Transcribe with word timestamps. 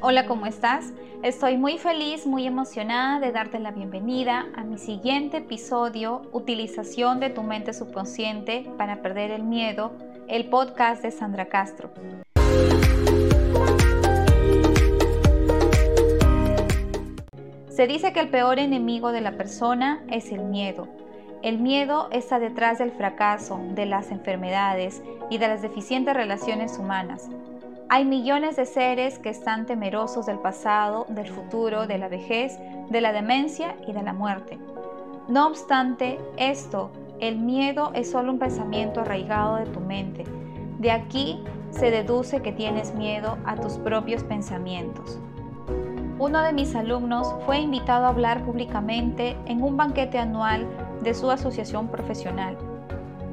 Hola, 0.00 0.26
¿cómo 0.26 0.46
estás? 0.46 0.92
Estoy 1.22 1.56
muy 1.56 1.78
feliz, 1.78 2.26
muy 2.26 2.46
emocionada 2.46 3.20
de 3.20 3.32
darte 3.32 3.58
la 3.58 3.70
bienvenida 3.70 4.46
a 4.54 4.64
mi 4.64 4.78
siguiente 4.78 5.38
episodio, 5.38 6.22
Utilización 6.32 7.20
de 7.20 7.30
tu 7.30 7.42
mente 7.42 7.72
subconsciente 7.72 8.70
para 8.76 9.02
perder 9.02 9.30
el 9.30 9.44
miedo, 9.44 9.92
el 10.28 10.50
podcast 10.50 11.02
de 11.02 11.10
Sandra 11.10 11.46
Castro. 11.46 11.90
Se 17.68 17.86
dice 17.86 18.12
que 18.12 18.20
el 18.20 18.28
peor 18.28 18.58
enemigo 18.58 19.10
de 19.10 19.20
la 19.20 19.36
persona 19.36 20.04
es 20.10 20.30
el 20.30 20.44
miedo. 20.44 20.88
El 21.42 21.58
miedo 21.58 22.08
está 22.10 22.38
detrás 22.38 22.78
del 22.78 22.90
fracaso, 22.90 23.60
de 23.74 23.84
las 23.86 24.10
enfermedades 24.10 25.02
y 25.28 25.38
de 25.38 25.48
las 25.48 25.60
deficientes 25.60 26.14
relaciones 26.14 26.78
humanas. 26.78 27.28
Hay 27.90 28.06
millones 28.06 28.56
de 28.56 28.64
seres 28.64 29.18
que 29.18 29.28
están 29.28 29.66
temerosos 29.66 30.24
del 30.24 30.38
pasado, 30.38 31.04
del 31.10 31.28
futuro, 31.28 31.86
de 31.86 31.98
la 31.98 32.08
vejez, 32.08 32.58
de 32.88 33.00
la 33.00 33.12
demencia 33.12 33.76
y 33.86 33.92
de 33.92 34.02
la 34.02 34.14
muerte. 34.14 34.58
No 35.28 35.46
obstante 35.46 36.18
esto, 36.38 36.90
el 37.20 37.38
miedo 37.38 37.92
es 37.94 38.10
solo 38.10 38.32
un 38.32 38.38
pensamiento 38.38 39.02
arraigado 39.02 39.56
de 39.56 39.66
tu 39.66 39.80
mente. 39.80 40.24
De 40.78 40.90
aquí 40.90 41.44
se 41.70 41.90
deduce 41.90 42.40
que 42.40 42.52
tienes 42.52 42.94
miedo 42.94 43.36
a 43.44 43.56
tus 43.56 43.74
propios 43.74 44.24
pensamientos. 44.24 45.18
Uno 46.18 46.42
de 46.42 46.52
mis 46.54 46.74
alumnos 46.74 47.34
fue 47.44 47.58
invitado 47.58 48.06
a 48.06 48.08
hablar 48.08 48.44
públicamente 48.44 49.36
en 49.44 49.62
un 49.62 49.76
banquete 49.76 50.18
anual 50.18 50.66
de 51.02 51.12
su 51.12 51.30
asociación 51.30 51.88
profesional. 51.88 52.56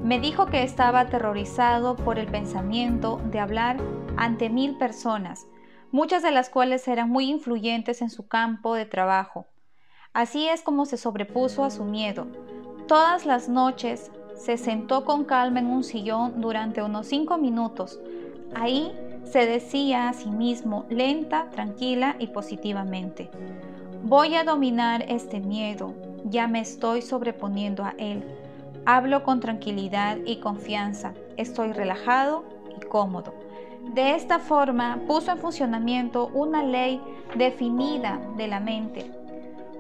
Me 0.04 0.20
dijo 0.20 0.48
que 0.48 0.64
estaba 0.64 1.02
aterrorizado 1.02 1.96
por 1.96 2.18
el 2.18 2.26
pensamiento 2.26 3.22
de 3.26 3.40
hablar 3.40 3.78
ante 4.18 4.50
mil 4.50 4.76
personas, 4.78 5.46
muchas 5.92 6.24
de 6.24 6.32
las 6.32 6.50
cuales 6.50 6.88
eran 6.88 7.10
muy 7.10 7.30
influyentes 7.30 8.02
en 8.02 8.10
su 8.10 8.28
campo 8.28 8.74
de 8.74 8.86
trabajo. 8.86 9.46
Así 10.12 10.48
es 10.48 10.64
como 10.64 10.86
se 10.86 10.98
sobrepuso 10.98 11.64
a 11.64 11.70
su 11.70 11.84
miedo. 11.84 12.26
Todas 12.88 13.28
las 13.28 13.48
noches 13.48 14.12
se 14.36 14.58
sentó 14.58 15.06
con 15.06 15.24
calma 15.24 15.60
en 15.60 15.68
un 15.68 15.84
sillón 15.84 16.42
durante 16.42 16.82
unos 16.82 17.06
cinco 17.06 17.38
minutos. 17.38 18.00
Ahí 18.56 18.92
se 19.24 19.46
decía 19.46 20.10
a 20.10 20.14
sí 20.14 20.32
mismo 20.32 20.86
lenta, 20.90 21.50
tranquila 21.52 22.16
y 22.18 22.28
positivamente. 22.28 23.30
Voy 24.04 24.34
a 24.34 24.44
dominar 24.44 25.06
este 25.08 25.40
miedo, 25.40 25.94
ya 26.26 26.48
me 26.48 26.60
estoy 26.60 27.04
sobreponiendo 27.04 27.86
a 27.86 27.94
él. 28.00 28.41
Hablo 28.86 29.24
con 29.24 29.40
tranquilidad 29.40 30.18
y 30.26 30.38
confianza, 30.38 31.14
estoy 31.38 31.72
relajado 31.72 32.44
y 32.76 32.84
cómodo. 32.88 33.34
De 33.94 34.16
esta 34.16 34.40
forma 34.40 35.00
puso 35.08 35.32
en 35.32 35.38
funcionamiento 35.38 36.28
una 36.34 36.64
ley 36.64 37.00
definida 37.36 38.20
de 38.38 38.48
la 38.48 38.60
mente. 38.60 39.12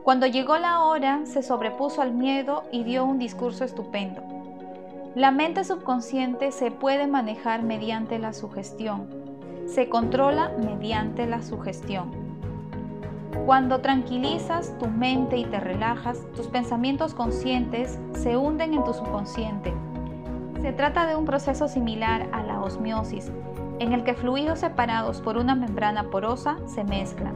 Cuando 0.03 0.27
llegó 0.27 0.57
la 0.57 0.83
hora, 0.83 1.21
se 1.25 1.41
sobrepuso 1.41 2.01
al 2.01 2.13
miedo 2.13 2.63
y 2.71 2.83
dio 2.83 3.03
un 3.03 3.17
discurso 3.17 3.63
estupendo. 3.63 4.21
La 5.15 5.31
mente 5.31 5.63
subconsciente 5.63 6.51
se 6.51 6.69
puede 6.69 7.07
manejar 7.07 7.63
mediante 7.63 8.19
la 8.19 8.33
sugestión. 8.33 9.09
Se 9.67 9.89
controla 9.89 10.51
mediante 10.63 11.25
la 11.25 11.41
sugestión. 11.41 12.30
Cuando 13.45 13.81
tranquilizas 13.81 14.77
tu 14.77 14.87
mente 14.87 15.37
y 15.37 15.45
te 15.45 15.59
relajas, 15.59 16.19
tus 16.35 16.47
pensamientos 16.47 17.13
conscientes 17.13 17.99
se 18.13 18.37
hunden 18.37 18.73
en 18.73 18.83
tu 18.83 18.93
subconsciente. 18.93 19.73
Se 20.61 20.73
trata 20.73 21.07
de 21.07 21.15
un 21.15 21.25
proceso 21.25 21.67
similar 21.67 22.29
a 22.33 22.43
la 22.43 22.61
osmiosis, 22.61 23.31
en 23.79 23.93
el 23.93 24.03
que 24.03 24.13
fluidos 24.13 24.59
separados 24.59 25.21
por 25.21 25.37
una 25.37 25.55
membrana 25.55 26.09
porosa 26.11 26.57
se 26.67 26.83
mezclan. 26.83 27.35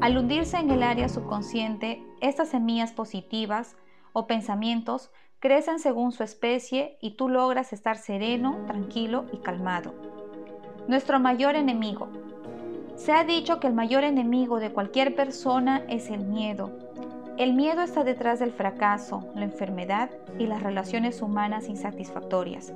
Al 0.00 0.16
hundirse 0.16 0.58
en 0.58 0.70
el 0.70 0.82
área 0.82 1.08
subconsciente, 1.08 2.04
estas 2.20 2.50
semillas 2.50 2.92
positivas 2.92 3.76
o 4.12 4.26
pensamientos 4.26 5.10
crecen 5.40 5.80
según 5.80 6.12
su 6.12 6.22
especie 6.22 6.98
y 7.00 7.16
tú 7.16 7.28
logras 7.28 7.72
estar 7.72 7.96
sereno, 7.96 8.58
tranquilo 8.66 9.24
y 9.32 9.38
calmado. 9.38 9.92
Nuestro 10.86 11.18
mayor 11.18 11.56
enemigo. 11.56 12.08
Se 13.02 13.10
ha 13.10 13.24
dicho 13.24 13.58
que 13.58 13.66
el 13.66 13.72
mayor 13.72 14.04
enemigo 14.04 14.60
de 14.60 14.70
cualquier 14.70 15.16
persona 15.16 15.82
es 15.88 16.08
el 16.08 16.20
miedo. 16.20 16.70
El 17.36 17.52
miedo 17.52 17.82
está 17.82 18.04
detrás 18.04 18.38
del 18.38 18.52
fracaso, 18.52 19.28
la 19.34 19.42
enfermedad 19.42 20.08
y 20.38 20.46
las 20.46 20.62
relaciones 20.62 21.20
humanas 21.20 21.68
insatisfactorias. 21.68 22.72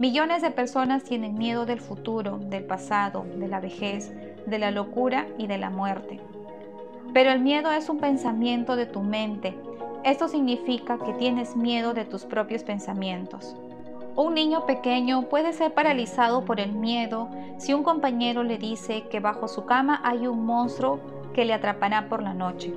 Millones 0.00 0.42
de 0.42 0.50
personas 0.50 1.04
tienen 1.04 1.38
miedo 1.38 1.64
del 1.64 1.80
futuro, 1.80 2.38
del 2.38 2.64
pasado, 2.64 3.24
de 3.36 3.46
la 3.46 3.60
vejez, 3.60 4.12
de 4.46 4.58
la 4.58 4.72
locura 4.72 5.28
y 5.38 5.46
de 5.46 5.58
la 5.58 5.70
muerte. 5.70 6.18
Pero 7.14 7.30
el 7.30 7.38
miedo 7.38 7.70
es 7.70 7.88
un 7.88 8.00
pensamiento 8.00 8.74
de 8.74 8.86
tu 8.86 9.00
mente. 9.00 9.56
Esto 10.02 10.26
significa 10.26 10.98
que 10.98 11.12
tienes 11.12 11.54
miedo 11.54 11.94
de 11.94 12.04
tus 12.04 12.24
propios 12.24 12.64
pensamientos. 12.64 13.54
Un 14.22 14.34
niño 14.34 14.66
pequeño 14.66 15.22
puede 15.30 15.54
ser 15.54 15.72
paralizado 15.72 16.44
por 16.44 16.60
el 16.60 16.74
miedo 16.74 17.30
si 17.56 17.72
un 17.72 17.82
compañero 17.82 18.42
le 18.42 18.58
dice 18.58 19.08
que 19.08 19.18
bajo 19.18 19.48
su 19.48 19.64
cama 19.64 19.98
hay 20.04 20.26
un 20.26 20.44
monstruo 20.44 21.00
que 21.32 21.46
le 21.46 21.54
atrapará 21.54 22.10
por 22.10 22.22
la 22.22 22.34
noche. 22.34 22.74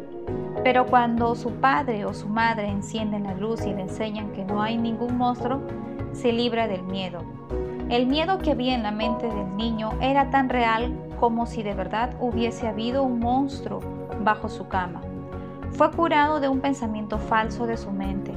Pero 0.64 0.86
cuando 0.86 1.36
su 1.36 1.52
padre 1.56 2.06
o 2.06 2.14
su 2.14 2.30
madre 2.30 2.70
encienden 2.70 3.26
la 3.26 3.34
luz 3.34 3.66
y 3.66 3.74
le 3.74 3.82
enseñan 3.82 4.32
que 4.32 4.46
no 4.46 4.62
hay 4.62 4.78
ningún 4.78 5.18
monstruo, 5.18 5.60
se 6.14 6.32
libra 6.32 6.70
del 6.70 6.84
miedo. 6.84 7.26
El 7.90 8.08
miedo 8.08 8.38
que 8.38 8.52
había 8.52 8.74
en 8.74 8.84
la 8.84 8.92
mente 8.92 9.28
del 9.28 9.58
niño 9.58 9.92
era 10.00 10.30
tan 10.30 10.48
real 10.48 10.98
como 11.20 11.46
si 11.46 11.62
de 11.62 11.74
verdad 11.74 12.16
hubiese 12.22 12.70
habido 12.70 13.04
un 13.04 13.20
monstruo 13.20 13.82
bajo 14.22 14.48
su 14.48 14.70
cama. 14.70 15.02
Fue 15.72 15.92
curado 15.92 16.40
de 16.40 16.48
un 16.48 16.62
pensamiento 16.62 17.18
falso 17.18 17.68
de 17.68 17.76
su 17.76 17.92
mente. 17.92 18.32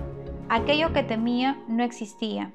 Aquello 0.48 0.92
que 0.92 1.04
temía 1.04 1.62
no 1.68 1.84
existía. 1.84 2.50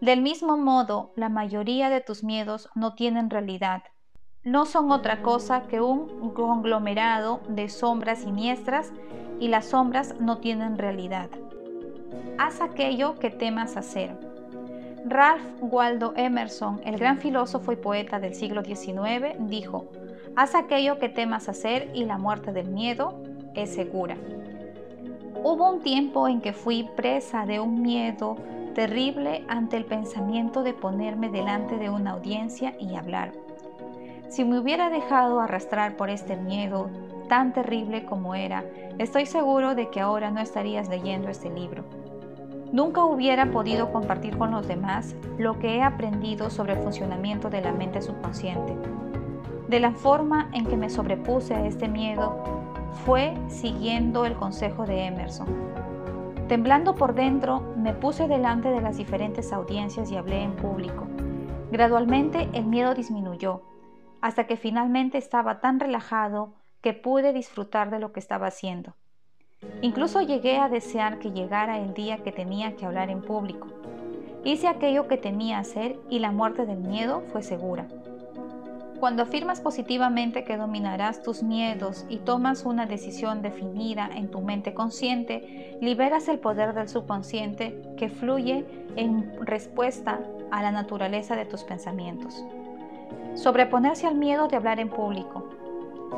Del 0.00 0.22
mismo 0.22 0.56
modo, 0.56 1.12
la 1.16 1.28
mayoría 1.28 1.90
de 1.90 2.00
tus 2.00 2.22
miedos 2.22 2.68
no 2.76 2.94
tienen 2.94 3.30
realidad. 3.30 3.82
No 4.44 4.64
son 4.64 4.92
otra 4.92 5.22
cosa 5.22 5.66
que 5.66 5.80
un 5.80 6.30
conglomerado 6.34 7.40
de 7.48 7.68
sombras 7.68 8.20
siniestras 8.20 8.92
y 9.40 9.48
las 9.48 9.66
sombras 9.66 10.14
no 10.20 10.38
tienen 10.38 10.78
realidad. 10.78 11.28
Haz 12.38 12.60
aquello 12.60 13.18
que 13.18 13.30
temas 13.30 13.76
hacer. 13.76 14.16
Ralph 15.04 15.42
Waldo 15.60 16.12
Emerson, 16.16 16.80
el 16.84 16.96
gran 16.96 17.18
filósofo 17.18 17.72
y 17.72 17.76
poeta 17.76 18.20
del 18.20 18.34
siglo 18.34 18.62
XIX, 18.62 19.36
dijo, 19.40 19.86
haz 20.36 20.54
aquello 20.54 21.00
que 21.00 21.08
temas 21.08 21.48
hacer 21.48 21.90
y 21.92 22.04
la 22.04 22.18
muerte 22.18 22.52
del 22.52 22.68
miedo 22.68 23.20
es 23.56 23.74
segura. 23.74 24.16
Hubo 25.42 25.70
un 25.72 25.80
tiempo 25.80 26.28
en 26.28 26.40
que 26.40 26.52
fui 26.52 26.88
presa 26.94 27.46
de 27.46 27.58
un 27.58 27.82
miedo 27.82 28.36
terrible 28.78 29.44
ante 29.48 29.76
el 29.76 29.84
pensamiento 29.84 30.62
de 30.62 30.72
ponerme 30.72 31.30
delante 31.30 31.78
de 31.78 31.90
una 31.90 32.12
audiencia 32.12 32.76
y 32.78 32.94
hablar. 32.94 33.32
Si 34.28 34.44
me 34.44 34.60
hubiera 34.60 34.88
dejado 34.88 35.40
arrastrar 35.40 35.96
por 35.96 36.10
este 36.10 36.36
miedo 36.36 36.88
tan 37.28 37.52
terrible 37.52 38.04
como 38.04 38.36
era, 38.36 38.64
estoy 38.98 39.26
seguro 39.26 39.74
de 39.74 39.90
que 39.90 39.98
ahora 39.98 40.30
no 40.30 40.38
estarías 40.38 40.88
leyendo 40.88 41.28
este 41.28 41.50
libro. 41.50 41.82
Nunca 42.70 43.02
hubiera 43.02 43.50
podido 43.50 43.92
compartir 43.92 44.38
con 44.38 44.52
los 44.52 44.68
demás 44.68 45.16
lo 45.38 45.58
que 45.58 45.74
he 45.74 45.82
aprendido 45.82 46.48
sobre 46.48 46.74
el 46.74 46.78
funcionamiento 46.78 47.50
de 47.50 47.62
la 47.62 47.72
mente 47.72 48.00
subconsciente. 48.00 48.76
De 49.66 49.80
la 49.80 49.90
forma 49.90 50.50
en 50.52 50.66
que 50.66 50.76
me 50.76 50.88
sobrepuse 50.88 51.52
a 51.52 51.66
este 51.66 51.88
miedo 51.88 52.44
fue 53.04 53.34
siguiendo 53.48 54.24
el 54.24 54.34
consejo 54.34 54.86
de 54.86 55.06
Emerson. 55.06 55.48
Temblando 56.48 56.94
por 56.94 57.14
dentro, 57.14 57.60
me 57.76 57.92
puse 57.92 58.26
delante 58.26 58.70
de 58.70 58.80
las 58.80 58.96
diferentes 58.96 59.52
audiencias 59.52 60.10
y 60.10 60.16
hablé 60.16 60.42
en 60.42 60.56
público. 60.56 61.06
Gradualmente 61.70 62.48
el 62.54 62.64
miedo 62.64 62.94
disminuyó, 62.94 63.60
hasta 64.22 64.46
que 64.46 64.56
finalmente 64.56 65.18
estaba 65.18 65.60
tan 65.60 65.78
relajado 65.78 66.54
que 66.80 66.94
pude 66.94 67.34
disfrutar 67.34 67.90
de 67.90 67.98
lo 67.98 68.12
que 68.12 68.20
estaba 68.20 68.46
haciendo. 68.46 68.94
Incluso 69.82 70.22
llegué 70.22 70.56
a 70.56 70.70
desear 70.70 71.18
que 71.18 71.32
llegara 71.32 71.80
el 71.80 71.92
día 71.92 72.22
que 72.22 72.32
tenía 72.32 72.76
que 72.76 72.86
hablar 72.86 73.10
en 73.10 73.20
público. 73.20 73.68
Hice 74.42 74.68
aquello 74.68 75.06
que 75.06 75.18
temía 75.18 75.58
hacer 75.58 76.00
y 76.08 76.20
la 76.20 76.32
muerte 76.32 76.64
del 76.64 76.78
miedo 76.78 77.24
fue 77.30 77.42
segura. 77.42 77.88
Cuando 79.00 79.22
afirmas 79.22 79.60
positivamente 79.60 80.42
que 80.42 80.56
dominarás 80.56 81.22
tus 81.22 81.44
miedos 81.44 82.04
y 82.08 82.16
tomas 82.18 82.64
una 82.64 82.86
decisión 82.86 83.42
definida 83.42 84.10
en 84.12 84.28
tu 84.28 84.40
mente 84.40 84.74
consciente, 84.74 85.78
liberas 85.80 86.26
el 86.26 86.40
poder 86.40 86.74
del 86.74 86.88
subconsciente 86.88 87.80
que 87.96 88.08
fluye 88.08 88.64
en 88.96 89.46
respuesta 89.46 90.18
a 90.50 90.62
la 90.62 90.72
naturaleza 90.72 91.36
de 91.36 91.44
tus 91.44 91.62
pensamientos. 91.62 92.44
Sobreponerse 93.34 94.08
al 94.08 94.16
miedo 94.16 94.48
de 94.48 94.56
hablar 94.56 94.80
en 94.80 94.88
público, 94.88 95.48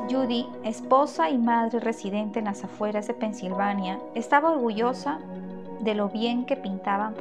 Judy, 0.09 0.47
esposa 0.65 1.29
y 1.29 1.37
madre 1.37 1.81
residente 1.81 2.39
en 2.39 2.47
las 2.47 2.65
afueras 2.65 3.07
de 3.07 3.15
Pensilvania, 3.15 3.99
estaba 4.15 4.53
orgullosa 4.53 5.19
de 5.81 5.95
lo 5.95 6.09
bien 6.09 6.47
que 6.47 6.57
pintaban 6.57 7.15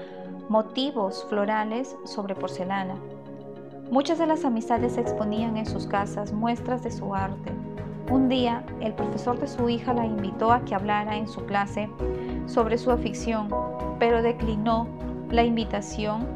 motivos 0.48 1.26
florales 1.30 1.98
sobre 2.06 2.36
porcelana. 2.36 2.96
Muchas 3.92 4.20
de 4.20 4.28
las 4.28 4.46
amistades 4.46 5.00
exponían 5.00 5.58
en 5.58 5.66
sus 5.66 5.88
casas 5.88 6.32
muestras 6.32 6.84
de 6.84 6.92
su 6.92 7.16
arte. 7.16 7.52
Un 8.12 8.30
día, 8.30 8.64
el 8.82 8.94
profesor 8.94 9.40
de 9.40 9.48
su 9.48 9.68
hija 9.68 9.96
la 9.96 10.06
invitó 10.06 10.52
a 10.52 10.64
que 10.64 10.76
hablara 10.76 11.18
en 11.18 11.28
su 11.28 11.44
clase 11.46 11.90
sobre 12.46 12.78
su 12.78 12.92
afición, 12.92 13.50
pero 13.98 14.22
declinó 14.22 14.88
la 15.32 15.44
invitación 15.44 16.28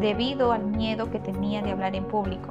debido 0.00 0.52
al 0.52 0.66
miedo 0.66 1.10
que 1.10 1.18
tenía 1.18 1.62
de 1.62 1.70
hablar 1.70 1.96
en 1.96 2.04
público, 2.04 2.50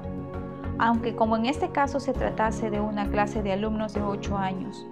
aunque 0.79 1.15
como 1.15 1.37
en 1.37 1.45
este 1.45 1.69
caso 1.69 1.99
se 1.99 2.13
tratase 2.13 2.71
de 2.71 2.79
una 2.79 3.11
clase 3.11 3.43
de 3.43 3.53
alumnos 3.53 3.93
de 3.93 4.01
8 4.01 4.37
años. 4.37 4.87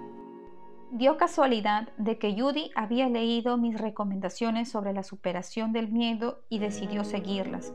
Dio 0.92 1.16
casualidad 1.16 1.88
de 1.98 2.18
que 2.18 2.40
Judy 2.40 2.70
había 2.76 3.08
leído 3.08 3.56
mis 3.56 3.80
recomendaciones 3.80 4.68
sobre 4.68 4.92
la 4.92 5.02
superación 5.02 5.72
del 5.72 5.88
miedo 5.90 6.40
y 6.48 6.58
decidió 6.60 7.04
seguirlas, 7.04 7.72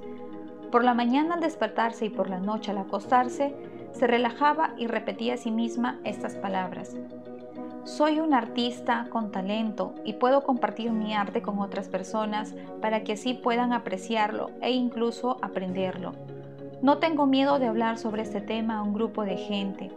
por 0.75 0.83
la 0.83 0.93
mañana 0.93 1.35
al 1.35 1.39
despertarse 1.39 2.07
y 2.07 2.09
por 2.09 2.29
la 2.29 2.41
noche 2.41 2.71
al 2.71 2.79
acostarse, 2.79 3.55
se 3.93 4.07
relajaba 4.07 4.73
y 4.77 4.87
repetía 4.87 5.35
a 5.35 5.37
sí 5.37 5.49
misma 5.49 6.01
estas 6.03 6.35
palabras. 6.35 6.97
Soy 7.85 8.19
un 8.19 8.33
artista 8.33 9.07
con 9.09 9.31
talento 9.31 9.95
y 10.03 10.15
puedo 10.15 10.43
compartir 10.43 10.91
mi 10.91 11.13
arte 11.13 11.41
con 11.41 11.59
otras 11.59 11.87
personas 11.87 12.53
para 12.81 13.05
que 13.05 13.13
así 13.13 13.33
puedan 13.35 13.71
apreciarlo 13.71 14.51
e 14.59 14.71
incluso 14.71 15.37
aprenderlo. 15.41 16.11
No 16.81 16.97
tengo 16.97 17.25
miedo 17.25 17.57
de 17.57 17.67
hablar 17.67 17.97
sobre 17.97 18.23
este 18.23 18.41
tema 18.41 18.79
a 18.79 18.83
un 18.83 18.93
grupo 18.93 19.23
de 19.23 19.37
gente. 19.37 19.91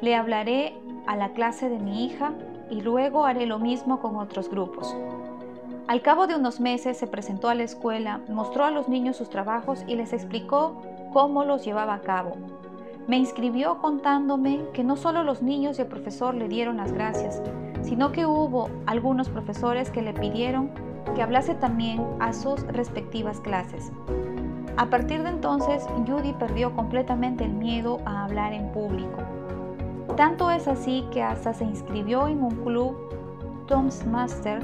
Le 0.00 0.16
hablaré 0.16 0.72
a 1.06 1.16
la 1.16 1.34
clase 1.34 1.68
de 1.68 1.80
mi 1.80 2.06
hija 2.06 2.32
y 2.70 2.80
luego 2.80 3.26
haré 3.26 3.44
lo 3.44 3.58
mismo 3.58 4.00
con 4.00 4.16
otros 4.16 4.48
grupos. 4.48 4.96
Al 5.86 6.00
cabo 6.00 6.26
de 6.26 6.34
unos 6.34 6.60
meses 6.60 6.96
se 6.96 7.06
presentó 7.06 7.50
a 7.50 7.54
la 7.54 7.62
escuela, 7.62 8.22
mostró 8.28 8.64
a 8.64 8.70
los 8.70 8.88
niños 8.88 9.16
sus 9.16 9.28
trabajos 9.28 9.84
y 9.86 9.96
les 9.96 10.14
explicó 10.14 10.80
cómo 11.12 11.44
los 11.44 11.62
llevaba 11.62 11.92
a 11.92 12.00
cabo. 12.00 12.36
Me 13.06 13.18
inscribió 13.18 13.76
contándome 13.78 14.62
que 14.72 14.82
no 14.82 14.96
solo 14.96 15.22
los 15.24 15.42
niños 15.42 15.78
y 15.78 15.82
el 15.82 15.88
profesor 15.88 16.34
le 16.34 16.48
dieron 16.48 16.78
las 16.78 16.90
gracias, 16.90 17.42
sino 17.82 18.12
que 18.12 18.24
hubo 18.24 18.70
algunos 18.86 19.28
profesores 19.28 19.90
que 19.90 20.00
le 20.00 20.14
pidieron 20.14 20.70
que 21.14 21.22
hablase 21.22 21.54
también 21.54 22.02
a 22.18 22.32
sus 22.32 22.66
respectivas 22.68 23.40
clases. 23.40 23.92
A 24.78 24.86
partir 24.86 25.22
de 25.22 25.28
entonces, 25.28 25.84
Judy 26.06 26.32
perdió 26.32 26.74
completamente 26.74 27.44
el 27.44 27.52
miedo 27.52 27.98
a 28.06 28.24
hablar 28.24 28.54
en 28.54 28.72
público. 28.72 29.18
Tanto 30.16 30.50
es 30.50 30.66
así 30.66 31.04
que 31.12 31.22
hasta 31.22 31.52
se 31.52 31.64
inscribió 31.64 32.26
en 32.26 32.42
un 32.42 32.56
club 32.64 32.96
Master 34.10 34.62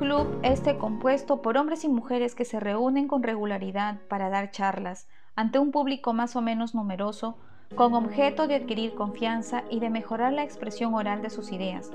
club 0.00 0.40
este 0.42 0.78
compuesto 0.78 1.42
por 1.42 1.58
hombres 1.58 1.84
y 1.84 1.88
mujeres 1.90 2.34
que 2.34 2.46
se 2.46 2.58
reúnen 2.58 3.06
con 3.06 3.22
regularidad 3.22 3.98
para 4.08 4.30
dar 4.30 4.50
charlas 4.50 5.06
ante 5.36 5.58
un 5.58 5.72
público 5.72 6.14
más 6.14 6.36
o 6.36 6.40
menos 6.40 6.74
numeroso 6.74 7.36
con 7.74 7.92
objeto 7.92 8.46
de 8.46 8.54
adquirir 8.54 8.94
confianza 8.94 9.62
y 9.68 9.78
de 9.78 9.90
mejorar 9.90 10.32
la 10.32 10.42
expresión 10.42 10.94
oral 10.94 11.20
de 11.20 11.28
sus 11.28 11.52
ideas. 11.52 11.90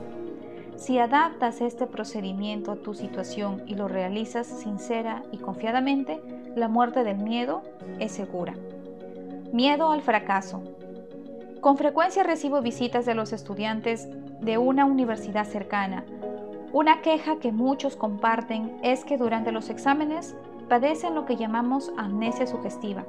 Si 0.77 0.99
adaptas 0.99 1.61
este 1.61 1.87
procedimiento 1.87 2.73
a 2.73 2.75
tu 2.75 2.93
situación 2.93 3.63
y 3.65 3.73
lo 3.73 3.87
realizas 3.87 4.45
sincera 4.45 5.23
y 5.31 5.39
confiadamente, 5.39 6.21
la 6.55 6.67
muerte 6.67 7.03
del 7.03 7.17
miedo 7.17 7.63
es 7.99 8.11
segura. 8.11 8.53
Miedo 9.51 9.89
al 9.89 10.03
fracaso. 10.03 10.61
Con 11.59 11.75
frecuencia 11.75 12.21
recibo 12.21 12.61
visitas 12.61 13.07
de 13.07 13.15
los 13.15 13.33
estudiantes 13.33 14.07
de 14.41 14.59
una 14.59 14.85
universidad 14.85 15.45
cercana 15.45 16.05
una 16.75 16.99
queja 17.01 17.37
que 17.37 17.53
muchos 17.53 17.95
comparten 17.95 18.77
es 18.83 19.05
que 19.05 19.17
durante 19.17 19.53
los 19.53 19.69
exámenes 19.69 20.35
padecen 20.67 21.15
lo 21.15 21.25
que 21.25 21.37
llamamos 21.37 21.93
amnesia 21.95 22.45
sugestiva. 22.45 23.05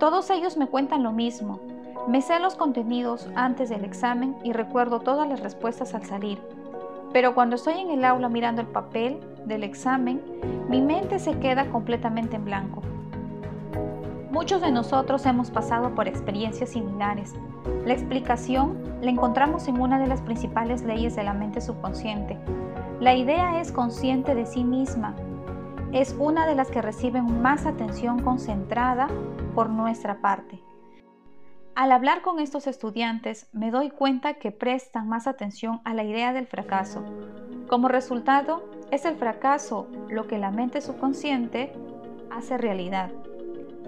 Todos 0.00 0.30
ellos 0.30 0.56
me 0.56 0.68
cuentan 0.68 1.02
lo 1.02 1.12
mismo. 1.12 1.60
Me 2.06 2.22
sé 2.22 2.40
los 2.40 2.54
contenidos 2.54 3.28
antes 3.34 3.68
del 3.68 3.84
examen 3.84 4.36
y 4.42 4.54
recuerdo 4.54 5.00
todas 5.00 5.28
las 5.28 5.40
respuestas 5.40 5.92
al 5.92 6.06
salir. 6.06 6.38
Pero 7.12 7.34
cuando 7.34 7.56
estoy 7.56 7.74
en 7.74 7.90
el 7.90 8.06
aula 8.06 8.30
mirando 8.30 8.62
el 8.62 8.68
papel 8.68 9.20
del 9.44 9.64
examen, 9.64 10.22
mi 10.70 10.80
mente 10.80 11.18
se 11.18 11.38
queda 11.38 11.70
completamente 11.70 12.36
en 12.36 12.46
blanco. 12.46 12.80
Muchos 14.30 14.60
de 14.60 14.70
nosotros 14.70 15.24
hemos 15.26 15.50
pasado 15.50 15.94
por 15.94 16.08
experiencias 16.08 16.70
similares. 16.70 17.34
La 17.84 17.94
explicación 17.94 18.78
la 19.00 19.10
encontramos 19.10 19.68
en 19.68 19.80
una 19.80 19.98
de 19.98 20.06
las 20.06 20.20
principales 20.20 20.82
leyes 20.82 21.16
de 21.16 21.24
la 21.24 21.32
mente 21.32 21.60
subconsciente, 21.60 22.38
la 23.00 23.14
idea 23.14 23.60
es 23.60 23.70
consciente 23.70 24.34
de 24.34 24.44
sí 24.44 24.64
misma. 24.64 25.14
Es 25.92 26.16
una 26.18 26.48
de 26.48 26.56
las 26.56 26.68
que 26.68 26.82
reciben 26.82 27.40
más 27.40 27.64
atención 27.64 28.18
concentrada 28.18 29.06
por 29.54 29.70
nuestra 29.70 30.20
parte. 30.20 30.60
Al 31.76 31.92
hablar 31.92 32.22
con 32.22 32.40
estos 32.40 32.66
estudiantes 32.66 33.46
me 33.52 33.70
doy 33.70 33.90
cuenta 33.90 34.34
que 34.34 34.50
prestan 34.50 35.08
más 35.08 35.28
atención 35.28 35.80
a 35.84 35.94
la 35.94 36.02
idea 36.02 36.32
del 36.32 36.48
fracaso. 36.48 37.04
Como 37.68 37.86
resultado, 37.86 38.68
es 38.90 39.04
el 39.04 39.14
fracaso 39.14 39.86
lo 40.08 40.26
que 40.26 40.38
la 40.38 40.50
mente 40.50 40.80
subconsciente 40.80 41.72
hace 42.32 42.58
realidad. 42.58 43.12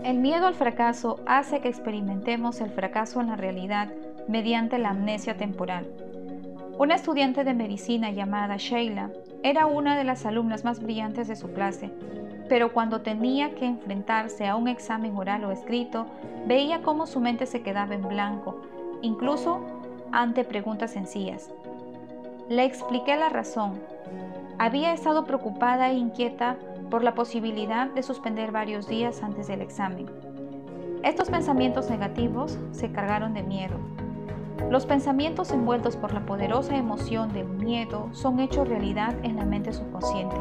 El 0.03 0.17
miedo 0.19 0.47
al 0.47 0.55
fracaso 0.55 1.21
hace 1.27 1.61
que 1.61 1.69
experimentemos 1.69 2.63
el 2.63 2.71
fracaso 2.71 3.21
en 3.21 3.29
la 3.29 3.37
realidad 3.37 3.93
mediante 4.29 4.79
la 4.79 4.91
amnesia 4.91 5.37
temporal. 5.37 5.87
Una 6.79 6.95
estudiante 6.95 7.45
de 7.45 7.53
medicina 7.53 8.11
llamada 8.11 8.57
Sheila 8.57 9.11
era 9.43 9.67
una 9.67 9.99
de 9.99 10.05
las 10.05 10.25
alumnas 10.25 10.65
más 10.65 10.83
brillantes 10.83 11.29
de 11.29 11.37
su 11.37 11.53
clase, 11.53 11.91
pero 12.49 12.73
cuando 12.73 13.03
tenía 13.03 13.55
que 13.55 13.67
enfrentarse 13.67 14.49
a 14.49 14.57
un 14.57 14.69
examen 14.69 15.15
oral 15.17 15.45
o 15.45 15.53
escrito, 15.53 16.07
veía 16.47 16.81
cómo 16.81 17.07
su 17.07 17.21
mente 17.21 17.45
se 17.45 17.61
quedaba 17.61 17.95
en 17.95 18.09
blanco, 18.09 18.63
incluso 19.03 19.61
ante 20.13 20.45
preguntas 20.45 20.93
sencillas. 20.93 21.51
Le 22.49 22.65
expliqué 22.65 23.17
la 23.17 23.29
razón. 23.29 23.79
Había 24.59 24.95
estado 24.95 25.27
preocupada 25.27 25.91
e 25.91 25.95
inquieta 25.95 26.57
por 26.91 27.03
la 27.05 27.15
posibilidad 27.15 27.89
de 27.89 28.03
suspender 28.03 28.53
varios 28.53 28.89
días 28.89 29.23
antes 29.23 29.47
del 29.47 29.63
examen. 29.63 30.07
Estos 31.03 31.31
pensamientos 31.31 31.89
negativos 31.89 32.59
se 32.73 32.93
cargaron 32.93 33.33
de 33.33 33.43
miedo, 33.43 33.79
los 34.69 34.87
pensamientos 34.87 35.51
envueltos 35.51 35.97
por 35.97 36.13
la 36.13 36.25
poderosa 36.27 36.77
emoción 36.77 37.33
del 37.33 37.49
miedo 37.49 38.09
son 38.13 38.39
hechos 38.39 38.69
realidad 38.69 39.17
en 39.25 39.35
la 39.35 39.45
mente 39.45 39.73
subconsciente. 39.73 40.37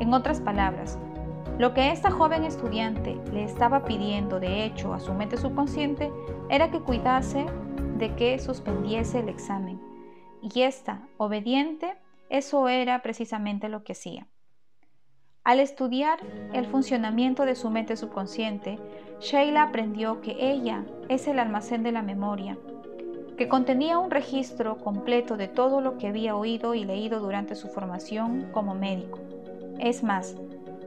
En 0.00 0.14
otras 0.14 0.40
palabras, 0.40 0.98
lo 1.58 1.74
que 1.74 1.90
esta 1.90 2.10
joven 2.10 2.44
estudiante 2.44 3.20
le 3.32 3.44
estaba 3.44 3.84
pidiendo 3.84 4.40
de 4.40 4.64
hecho 4.64 4.94
a 4.94 5.00
su 5.00 5.12
mente 5.12 5.36
subconsciente 5.36 6.10
era 6.48 6.70
que 6.70 6.80
cuidase 6.80 7.44
de 7.98 8.14
que 8.14 8.38
suspendiese 8.38 9.20
el 9.20 9.28
examen. 9.28 9.78
Y 10.40 10.62
esta, 10.62 11.02
obediente, 11.18 11.94
eso 12.30 12.68
era 12.68 13.02
precisamente 13.02 13.68
lo 13.68 13.84
que 13.84 13.92
hacía. 13.92 14.26
Al 15.44 15.60
estudiar 15.60 16.18
el 16.54 16.66
funcionamiento 16.66 17.44
de 17.44 17.54
su 17.54 17.68
mente 17.68 17.96
subconsciente, 17.96 18.78
Sheila 19.20 19.62
aprendió 19.62 20.22
que 20.22 20.36
ella 20.40 20.84
es 21.08 21.28
el 21.28 21.38
almacén 21.38 21.82
de 21.82 21.92
la 21.92 22.02
memoria 22.02 22.56
que 23.36 23.48
contenía 23.48 23.98
un 23.98 24.10
registro 24.10 24.78
completo 24.78 25.36
de 25.36 25.48
todo 25.48 25.80
lo 25.80 25.98
que 25.98 26.06
había 26.06 26.36
oído 26.36 26.74
y 26.74 26.84
leído 26.84 27.20
durante 27.20 27.54
su 27.56 27.68
formación 27.68 28.48
como 28.52 28.74
médico. 28.74 29.18
Es 29.78 30.02
más, 30.02 30.36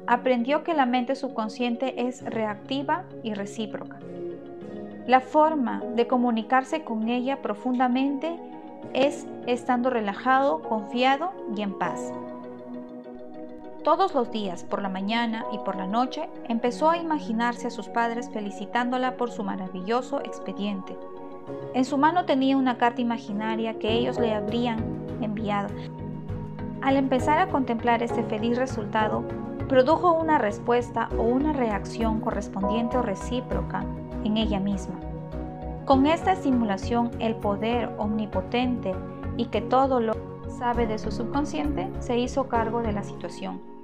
aprendió 0.08 0.64
que 0.64 0.74
la 0.74 0.86
mente 0.86 1.16
subconsciente 1.16 2.08
es 2.08 2.24
reactiva 2.24 3.04
y 3.24 3.34
recíproca. 3.34 4.00
La 5.08 5.20
forma 5.20 5.82
de 5.96 6.08
comunicarse 6.08 6.84
con 6.84 7.10
ella 7.10 7.42
profundamente 7.42 8.40
es 8.94 9.28
estando 9.46 9.90
relajado, 9.90 10.62
confiado 10.62 11.32
y 11.56 11.62
en 11.62 11.78
paz. 11.78 12.14
Todos 13.88 14.14
los 14.14 14.30
días, 14.32 14.66
por 14.66 14.82
la 14.82 14.90
mañana 14.90 15.46
y 15.54 15.60
por 15.60 15.78
la 15.78 15.88
noche, 15.88 16.28
empezó 16.50 16.90
a 16.90 16.98
imaginarse 16.98 17.68
a 17.68 17.72
sus 17.72 17.88
padres 17.88 18.30
felicitándola 18.30 19.16
por 19.16 19.32
su 19.32 19.46
maravilloso 19.46 20.20
expediente 20.20 20.98
en 21.74 21.86
su 21.86 21.98
mano 21.98 22.26
tenía 22.26 22.58
una 22.58 22.78
carta 22.78 23.02
imaginaria 23.02 23.80
que 23.80 23.94
ellos 23.94 24.20
le 24.20 24.34
habrían 24.34 24.80
enviado. 25.22 25.70
Al 26.82 26.98
empezar 26.98 27.40
a 27.40 27.48
contemplar 27.48 28.04
este 28.04 28.24
feliz 28.24 28.58
resultado, 28.58 29.24
produjo 29.70 30.14
una 30.14 30.38
respuesta 30.38 31.10
o 31.18 31.24
una 31.24 31.54
reacción 31.54 32.20
correspondiente 32.20 32.98
o 32.98 33.02
recíproca 33.02 33.86
en 34.24 34.38
ella 34.38 34.60
misma. 34.60 34.96
Con 35.86 36.06
esta 36.06 36.34
estimulación, 36.34 37.12
el 37.20 37.36
poder 37.36 37.90
omnipotente 37.98 38.94
y 39.38 39.46
que 39.46 39.62
todo 39.62 40.00
lo 40.02 40.14
sabe 40.50 40.88
de 40.88 40.98
su 40.98 41.12
subconsciente 41.12 41.90
se 42.00 42.18
hizo 42.18 42.48
cargo 42.48 42.82
de 42.82 42.92
la 42.92 43.04
situación. 43.04 43.77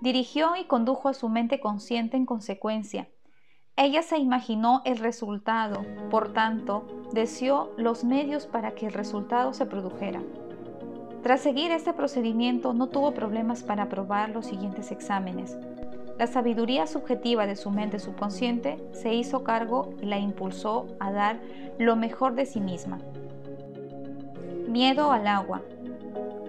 Dirigió 0.00 0.56
y 0.56 0.64
condujo 0.64 1.08
a 1.08 1.14
su 1.14 1.28
mente 1.28 1.60
consciente 1.60 2.16
en 2.16 2.26
consecuencia, 2.26 3.08
ella 3.80 4.02
se 4.02 4.18
imaginó 4.18 4.82
el 4.84 4.98
resultado, 4.98 5.84
por 6.10 6.32
tanto, 6.32 6.84
deseó 7.12 7.70
los 7.76 8.02
medios 8.02 8.44
para 8.44 8.72
que 8.72 8.86
el 8.86 8.92
resultado 8.92 9.52
se 9.52 9.66
produjera. 9.66 10.20
Tras 11.22 11.42
seguir 11.42 11.70
este 11.70 11.92
procedimiento 11.92 12.74
no 12.74 12.88
tuvo 12.88 13.14
problemas 13.14 13.62
para 13.62 13.84
aprobar 13.84 14.30
los 14.30 14.46
siguientes 14.46 14.90
exámenes. 14.90 15.56
La 16.18 16.26
sabiduría 16.26 16.88
subjetiva 16.88 17.46
de 17.46 17.54
su 17.54 17.70
mente 17.70 18.00
subconsciente 18.00 18.78
se 18.90 19.14
hizo 19.14 19.44
cargo 19.44 19.94
y 20.02 20.06
la 20.06 20.18
impulsó 20.18 20.86
a 20.98 21.12
dar 21.12 21.40
lo 21.78 21.94
mejor 21.94 22.34
de 22.34 22.46
sí 22.46 22.60
misma. 22.60 22.98
Miedo 24.68 25.12
al 25.12 25.28
agua. 25.28 25.62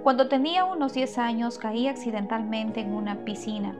Cuando 0.03 0.27
tenía 0.27 0.65
unos 0.65 0.93
10 0.93 1.17
años 1.17 1.57
caí 1.57 1.87
accidentalmente 1.87 2.81
en 2.81 2.93
una 2.93 3.15
piscina. 3.25 3.75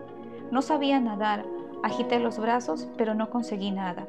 No 0.51 0.61
sabía 0.61 0.99
nadar, 0.99 1.45
agité 1.83 2.19
los 2.19 2.39
brazos, 2.39 2.87
pero 2.97 3.15
no 3.15 3.29
conseguí 3.29 3.71
nada. 3.71 4.05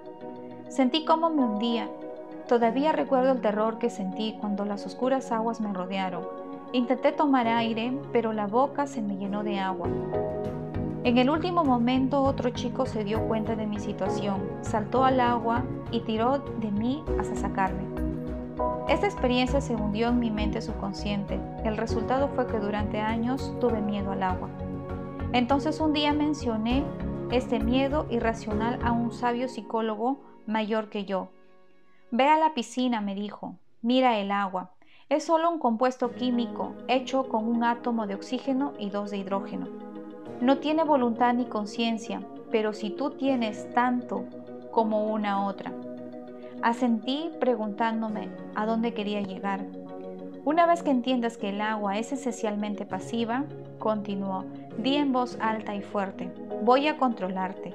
Sentí 0.69 1.05
cómo 1.05 1.31
me 1.31 1.45
hundía. 1.45 1.89
Todavía 2.49 2.93
recuerdo 2.93 3.33
el 3.33 3.41
terror 3.41 3.79
que 3.79 3.91
sentí 3.91 4.37
cuando 4.41 4.65
las 4.65 4.87
oscuras 4.87 5.31
aguas 5.33 5.61
me 5.61 5.73
rodearon. 5.73 6.27
Intenté 6.73 7.13
tomar 7.13 7.47
aire, 7.47 7.93
pero 8.13 8.33
la 8.33 8.47
boca 8.47 8.87
se 8.87 9.03
me 9.03 9.17
llenó 9.17 9.43
de 9.43 9.59
agua. 9.59 9.89
En 11.03 11.17
el 11.17 11.31
último 11.31 11.65
momento 11.65 12.23
otro 12.23 12.51
chico 12.51 12.87
se 12.87 13.05
dio 13.05 13.27
cuenta 13.27 13.57
de 13.57 13.67
mi 13.67 13.79
situación, 13.79 14.43
saltó 14.61 15.05
al 15.05 15.19
agua 15.19 15.65
y 15.91 16.01
tiró 16.01 16.39
de 16.39 16.71
mí 16.71 17.03
hasta 17.19 17.37
sacarme. 17.37 18.10
Esta 18.91 19.07
experiencia 19.07 19.61
se 19.61 19.77
hundió 19.77 20.09
en 20.09 20.19
mi 20.19 20.33
mente 20.33 20.61
subconsciente. 20.61 21.39
El 21.65 21.77
resultado 21.77 22.27
fue 22.35 22.49
que 22.49 22.59
durante 22.59 22.99
años 22.99 23.55
tuve 23.61 23.81
miedo 23.81 24.11
al 24.11 24.25
agua. 24.25 24.51
Entonces 25.33 25.79
un 25.79 25.93
día 25.93 26.13
mencioné 26.13 26.83
este 27.31 27.61
miedo 27.61 28.09
irracional 28.11 28.81
a 28.83 28.91
un 28.91 29.13
sabio 29.13 29.49
psicólogo 29.49 30.21
mayor 30.45 30.91
que 30.91 31.05
yo. 31.05 31.29
Ve 32.11 32.27
a 32.27 32.37
la 32.37 32.53
piscina, 32.53 33.01
me 33.01 33.15
dijo. 33.15 33.55
Mira 33.81 34.19
el 34.19 34.33
agua. 34.33 34.73
Es 35.09 35.23
solo 35.23 35.49
un 35.53 35.61
compuesto 35.61 36.11
químico 36.11 36.75
hecho 36.89 37.29
con 37.29 37.47
un 37.47 37.63
átomo 37.63 38.09
de 38.09 38.17
oxígeno 38.17 38.73
y 38.77 38.91
dos 38.91 39.13
de 39.13 39.19
hidrógeno. 39.19 39.69
No 40.41 40.59
tiene 40.59 40.83
voluntad 40.83 41.33
ni 41.33 41.45
conciencia, 41.45 42.23
pero 42.51 42.73
si 42.73 42.91
tú 42.91 43.13
tienes 43.13 43.73
tanto 43.73 44.25
como 44.73 45.13
una 45.13 45.47
otra. 45.47 45.73
Asentí 46.63 47.31
preguntándome 47.41 48.29
a 48.55 48.67
dónde 48.67 48.93
quería 48.93 49.23
llegar. 49.23 49.65
Una 50.45 50.67
vez 50.67 50.83
que 50.83 50.91
entiendas 50.91 51.39
que 51.39 51.51
el 51.51 51.61
agua 51.61 51.99
es 51.99 52.13
esencialmente 52.13 52.85
pasiva, 52.85 53.45
continuó, 53.79 54.45
di 54.79 54.97
en 54.97 55.13
voz 55.13 55.39
alta 55.41 55.75
y 55.75 55.81
fuerte, 55.81 56.31
voy 56.63 56.89
a 56.89 56.99
controlarte. 56.99 57.75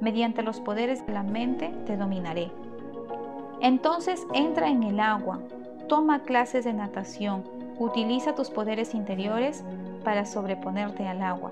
Mediante 0.00 0.42
los 0.42 0.60
poderes 0.60 1.06
de 1.06 1.14
la 1.14 1.22
mente 1.22 1.74
te 1.86 1.96
dominaré. 1.96 2.50
Entonces 3.62 4.26
entra 4.34 4.68
en 4.68 4.82
el 4.82 5.00
agua, 5.00 5.40
toma 5.88 6.22
clases 6.24 6.64
de 6.64 6.74
natación, 6.74 7.44
utiliza 7.78 8.34
tus 8.34 8.50
poderes 8.50 8.94
interiores 8.94 9.64
para 10.04 10.26
sobreponerte 10.26 11.08
al 11.08 11.22
agua. 11.22 11.50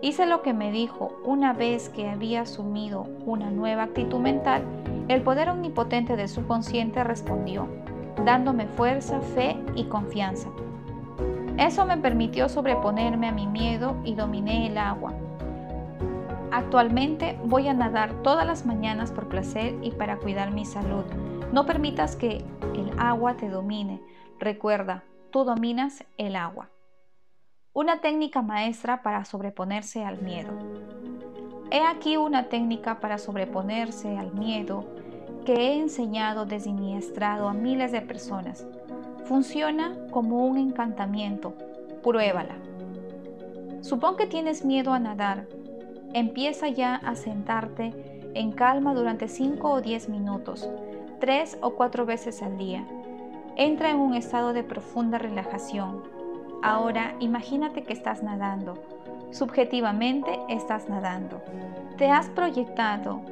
Hice 0.00 0.26
lo 0.26 0.42
que 0.42 0.52
me 0.52 0.70
dijo 0.70 1.18
una 1.24 1.52
vez 1.52 1.88
que 1.88 2.08
había 2.08 2.42
asumido 2.42 3.08
una 3.26 3.50
nueva 3.50 3.84
actitud 3.84 4.20
mental, 4.20 4.62
el 5.08 5.22
poder 5.22 5.48
omnipotente 5.48 6.16
del 6.16 6.28
subconsciente 6.28 7.02
respondió, 7.02 7.68
dándome 8.24 8.66
fuerza, 8.66 9.20
fe 9.20 9.56
y 9.74 9.84
confianza. 9.84 10.50
Eso 11.58 11.86
me 11.86 11.96
permitió 11.96 12.48
sobreponerme 12.48 13.28
a 13.28 13.32
mi 13.32 13.46
miedo 13.46 13.96
y 14.04 14.14
dominé 14.14 14.66
el 14.66 14.78
agua. 14.78 15.14
Actualmente 16.52 17.38
voy 17.44 17.68
a 17.68 17.74
nadar 17.74 18.22
todas 18.22 18.46
las 18.46 18.64
mañanas 18.64 19.10
por 19.10 19.28
placer 19.28 19.76
y 19.82 19.90
para 19.90 20.18
cuidar 20.18 20.50
mi 20.50 20.64
salud. 20.64 21.04
No 21.52 21.66
permitas 21.66 22.14
que 22.14 22.44
el 22.74 22.92
agua 22.98 23.34
te 23.36 23.48
domine. 23.48 24.00
Recuerda, 24.38 25.04
tú 25.30 25.44
dominas 25.44 26.04
el 26.16 26.36
agua. 26.36 26.70
Una 27.72 28.00
técnica 28.00 28.42
maestra 28.42 29.02
para 29.02 29.24
sobreponerse 29.24 30.04
al 30.04 30.20
miedo. 30.20 30.50
He 31.70 31.82
aquí 31.82 32.16
una 32.16 32.48
técnica 32.48 32.98
para 32.98 33.18
sobreponerse 33.18 34.16
al 34.16 34.32
miedo 34.32 34.86
que 35.48 35.54
he 35.54 35.80
enseñado 35.80 36.44
desde 36.44 36.74
mi 36.74 36.94
estrado 36.94 37.48
a 37.48 37.54
miles 37.54 37.90
de 37.90 38.02
personas. 38.02 38.66
Funciona 39.24 39.96
como 40.10 40.44
un 40.44 40.58
encantamiento. 40.58 41.54
Pruébala. 42.02 42.56
Supón 43.80 44.18
que 44.18 44.26
tienes 44.26 44.66
miedo 44.66 44.92
a 44.92 44.98
nadar. 44.98 45.46
Empieza 46.12 46.68
ya 46.68 46.96
a 46.96 47.14
sentarte 47.14 47.94
en 48.34 48.52
calma 48.52 48.92
durante 48.92 49.26
5 49.26 49.70
o 49.70 49.80
10 49.80 50.10
minutos, 50.10 50.68
3 51.18 51.56
o 51.62 51.70
4 51.70 52.04
veces 52.04 52.42
al 52.42 52.58
día. 52.58 52.86
Entra 53.56 53.88
en 53.88 54.00
un 54.00 54.12
estado 54.12 54.52
de 54.52 54.64
profunda 54.64 55.16
relajación 55.16 56.02
Ahora 56.62 57.14
imagínate 57.20 57.84
que 57.84 57.94
estás 57.94 58.22
nadando. 58.22 58.74
Subjetivamente 59.30 60.38
estás 60.50 60.90
nadando. 60.90 61.40
Te 61.96 62.10
has 62.10 62.28
proyectado 62.28 63.22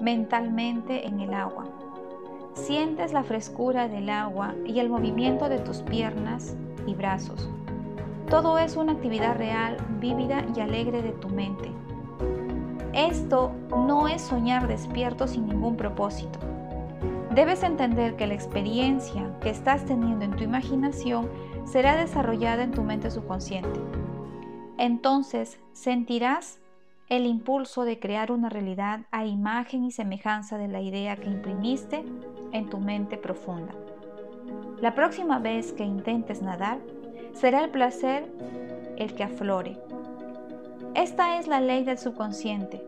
mentalmente 0.00 1.06
en 1.06 1.20
el 1.20 1.34
agua. 1.34 1.66
Sientes 2.54 3.12
la 3.12 3.22
frescura 3.22 3.88
del 3.88 4.08
agua 4.08 4.54
y 4.64 4.80
el 4.80 4.88
movimiento 4.88 5.48
de 5.48 5.58
tus 5.58 5.78
piernas 5.82 6.56
y 6.86 6.94
brazos. 6.94 7.48
Todo 8.30 8.58
es 8.58 8.76
una 8.76 8.92
actividad 8.92 9.36
real, 9.36 9.76
vívida 10.00 10.44
y 10.56 10.60
alegre 10.60 11.02
de 11.02 11.12
tu 11.12 11.28
mente. 11.28 11.70
Esto 12.92 13.52
no 13.70 14.08
es 14.08 14.22
soñar 14.22 14.66
despierto 14.66 15.28
sin 15.28 15.46
ningún 15.46 15.76
propósito. 15.76 16.38
Debes 17.34 17.62
entender 17.62 18.16
que 18.16 18.26
la 18.26 18.34
experiencia 18.34 19.30
que 19.42 19.50
estás 19.50 19.84
teniendo 19.84 20.24
en 20.24 20.34
tu 20.34 20.42
imaginación 20.42 21.28
será 21.66 21.94
desarrollada 21.94 22.62
en 22.62 22.70
tu 22.70 22.82
mente 22.82 23.10
subconsciente. 23.10 23.78
Entonces 24.78 25.58
sentirás 25.72 26.58
el 27.08 27.26
impulso 27.26 27.84
de 27.84 27.98
crear 27.98 28.32
una 28.32 28.48
realidad 28.48 29.00
a 29.10 29.26
imagen 29.26 29.84
y 29.84 29.92
semejanza 29.92 30.58
de 30.58 30.68
la 30.68 30.80
idea 30.80 31.16
que 31.16 31.28
imprimiste 31.28 32.04
en 32.52 32.68
tu 32.68 32.78
mente 32.78 33.16
profunda. 33.16 33.74
La 34.80 34.94
próxima 34.94 35.38
vez 35.38 35.72
que 35.72 35.84
intentes 35.84 36.42
nadar, 36.42 36.78
será 37.32 37.62
el 37.64 37.70
placer 37.70 38.26
el 38.96 39.14
que 39.14 39.24
aflore. 39.24 39.78
Esta 40.94 41.38
es 41.38 41.46
la 41.46 41.60
ley 41.60 41.84
del 41.84 41.98
subconsciente. 41.98 42.82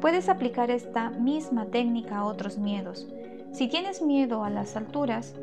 Puedes 0.00 0.28
aplicar 0.28 0.70
esta 0.70 1.10
misma 1.10 1.66
técnica 1.66 2.18
a 2.18 2.24
otros 2.24 2.58
miedos, 2.58 3.08
si 3.52 3.66
tienes 3.66 4.02
miedo 4.02 4.44
a 4.44 4.50
las 4.50 4.76
alturas, 4.76 5.34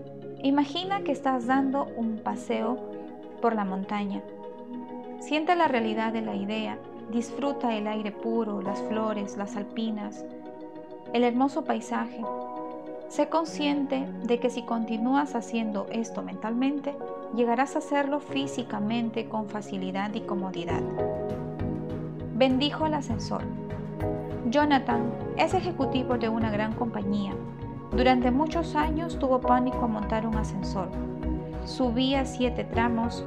imagina 0.41 1.03
que 1.03 1.11
estás 1.11 1.47
dando 1.47 1.85
un 1.97 2.19
paseo 2.19 2.77
por 3.41 3.55
la 3.55 3.65
montaña. 3.65 4.21
Siente 5.19 5.55
la 5.55 5.67
realidad 5.67 6.13
de 6.13 6.21
la 6.21 6.35
idea, 6.35 6.77
disfruta 7.11 7.73
el 7.75 7.87
aire 7.87 8.11
puro, 8.11 8.61
las 8.61 8.81
flores, 8.81 9.37
las 9.37 9.55
alpinas, 9.55 10.25
el 11.13 11.23
hermoso 11.23 11.63
paisaje. 11.63 12.21
Sé 13.07 13.29
consciente 13.29 14.07
de 14.23 14.39
que 14.39 14.49
si 14.49 14.63
continúas 14.63 15.35
haciendo 15.35 15.87
esto 15.91 16.21
mentalmente, 16.21 16.95
llegarás 17.35 17.75
a 17.75 17.79
hacerlo 17.79 18.19
físicamente 18.19 19.29
con 19.29 19.47
facilidad 19.47 20.13
y 20.13 20.21
comodidad. 20.21 20.81
Bendijo 22.33 22.85
el 22.85 22.95
ascensor. 22.95 23.43
Jonathan 24.49 25.11
es 25.37 25.53
ejecutivo 25.53 26.17
de 26.17 26.29
una 26.29 26.51
gran 26.51 26.73
compañía 26.73 27.33
durante 27.95 28.29
muchos 28.29 28.75
años 28.75 29.17
tuvo 29.17 29.39
pánico 29.39 29.85
a 29.85 29.87
montar 29.87 30.27
un 30.27 30.35
ascensor. 30.35 30.89
Subía 31.63 32.25
siete 32.25 32.65
tramos 32.65 33.23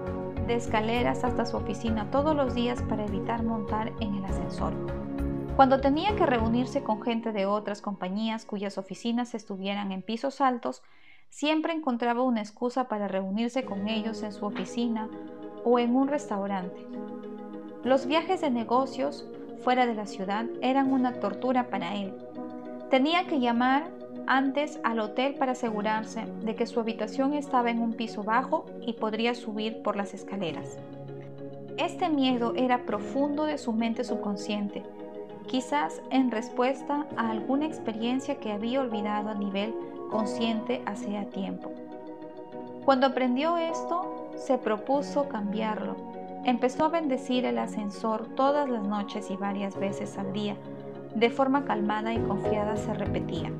de 0.49 0.55
escaleras 0.55 1.23
hasta 1.25 1.45
su 1.45 1.59
oficina 1.59 2.11
todos 2.11 2.35
los 2.35 2.55
días 2.55 2.83
para 2.83 3.05
evitar 3.05 3.45
montar 3.45 3.93
en 4.01 4.15
el 4.15 4.25
ascensor. 4.25 4.73
Cuando 5.55 5.81
tenía 5.81 6.17
que 6.17 6.25
reunirse 6.25 6.83
con 6.83 7.03
gente 7.03 7.33
de 7.33 7.45
otras 7.45 7.83
compañías 7.83 8.47
cuyas 8.47 8.79
oficinas 8.79 9.35
estuvieran 9.35 9.93
en 9.93 10.03
pisos 10.03 10.41
altos, 10.41 10.83
siempre 11.29 11.75
encontraba 11.75 12.23
una 12.23 12.41
excusa 12.41 12.89
para 12.89 13.09
reunirse 13.09 13.65
con 13.65 13.89
ellos 13.89 14.23
en 14.23 14.33
su 14.33 14.47
oficina 14.47 15.09
o 15.65 15.79
en 15.79 15.95
un 15.95 16.09
restaurante. 16.09 16.87
Los 17.85 18.07
viajes 18.07 18.41
de 18.41 18.51
negocios 18.51 19.27
fuera 19.63 19.85
de 19.85 19.95
la 19.95 20.07
ciudad 20.07 20.47
eran 20.63 20.91
una 20.91 21.21
tortura 21.21 21.69
para 21.69 21.95
él. 21.95 22.15
Tenía 22.89 23.27
que 23.27 23.39
llamar 23.39 23.91
antes 24.29 24.79
al 24.85 25.01
hotel 25.01 25.35
para 25.35 25.53
asegurarse 25.53 26.27
de 26.43 26.55
que 26.55 26.67
su 26.67 26.79
habitación 26.81 27.33
estaba 27.33 27.71
en 27.71 27.81
un 27.81 27.95
piso 27.95 28.23
bajo 28.23 28.67
y 28.83 28.93
podría 28.93 29.35
subir 29.35 29.83
por 29.83 29.97
las 29.97 30.13
escaleras. 30.13 30.77
Este 31.79 32.11
miedo 32.11 32.53
era 32.55 32.85
profundo 32.85 33.45
de 33.45 33.57
su 33.57 33.73
mente 33.73 34.05
subconsciente, 34.05 34.83
quizás 35.47 36.03
en 36.11 36.31
respuesta 36.31 37.07
a 37.17 37.31
alguna 37.31 37.67
experiencia 37.67 38.35
que 38.37 38.53
había 38.53 38.83
olvidado 38.83 39.31
a 39.31 39.35
nivel 39.35 39.75
consciente 40.11 40.83
hacía 40.85 41.25
tiempo. 41.31 41.71
Cuando 42.85 43.07
aprendió 43.07 43.57
esto, 43.57 44.31
se 44.37 44.59
propuso 44.59 45.29
cambiarlo. 45.29 45.97
Empezó 46.45 46.85
a 46.85 46.89
bendecir 46.89 47.45
el 47.47 47.59
ascensor 47.59 48.27
todas 48.35 48.69
las 48.69 48.83
noches 48.83 49.31
y 49.31 49.37
varias 49.37 49.79
veces 49.79 50.19
al 50.19 50.33
día. 50.33 50.57
De 51.15 51.31
forma 51.31 51.65
calmada 51.65 52.13
y 52.13 52.19
confiada 52.19 52.77
se 52.77 52.95
repetía. 52.95 53.51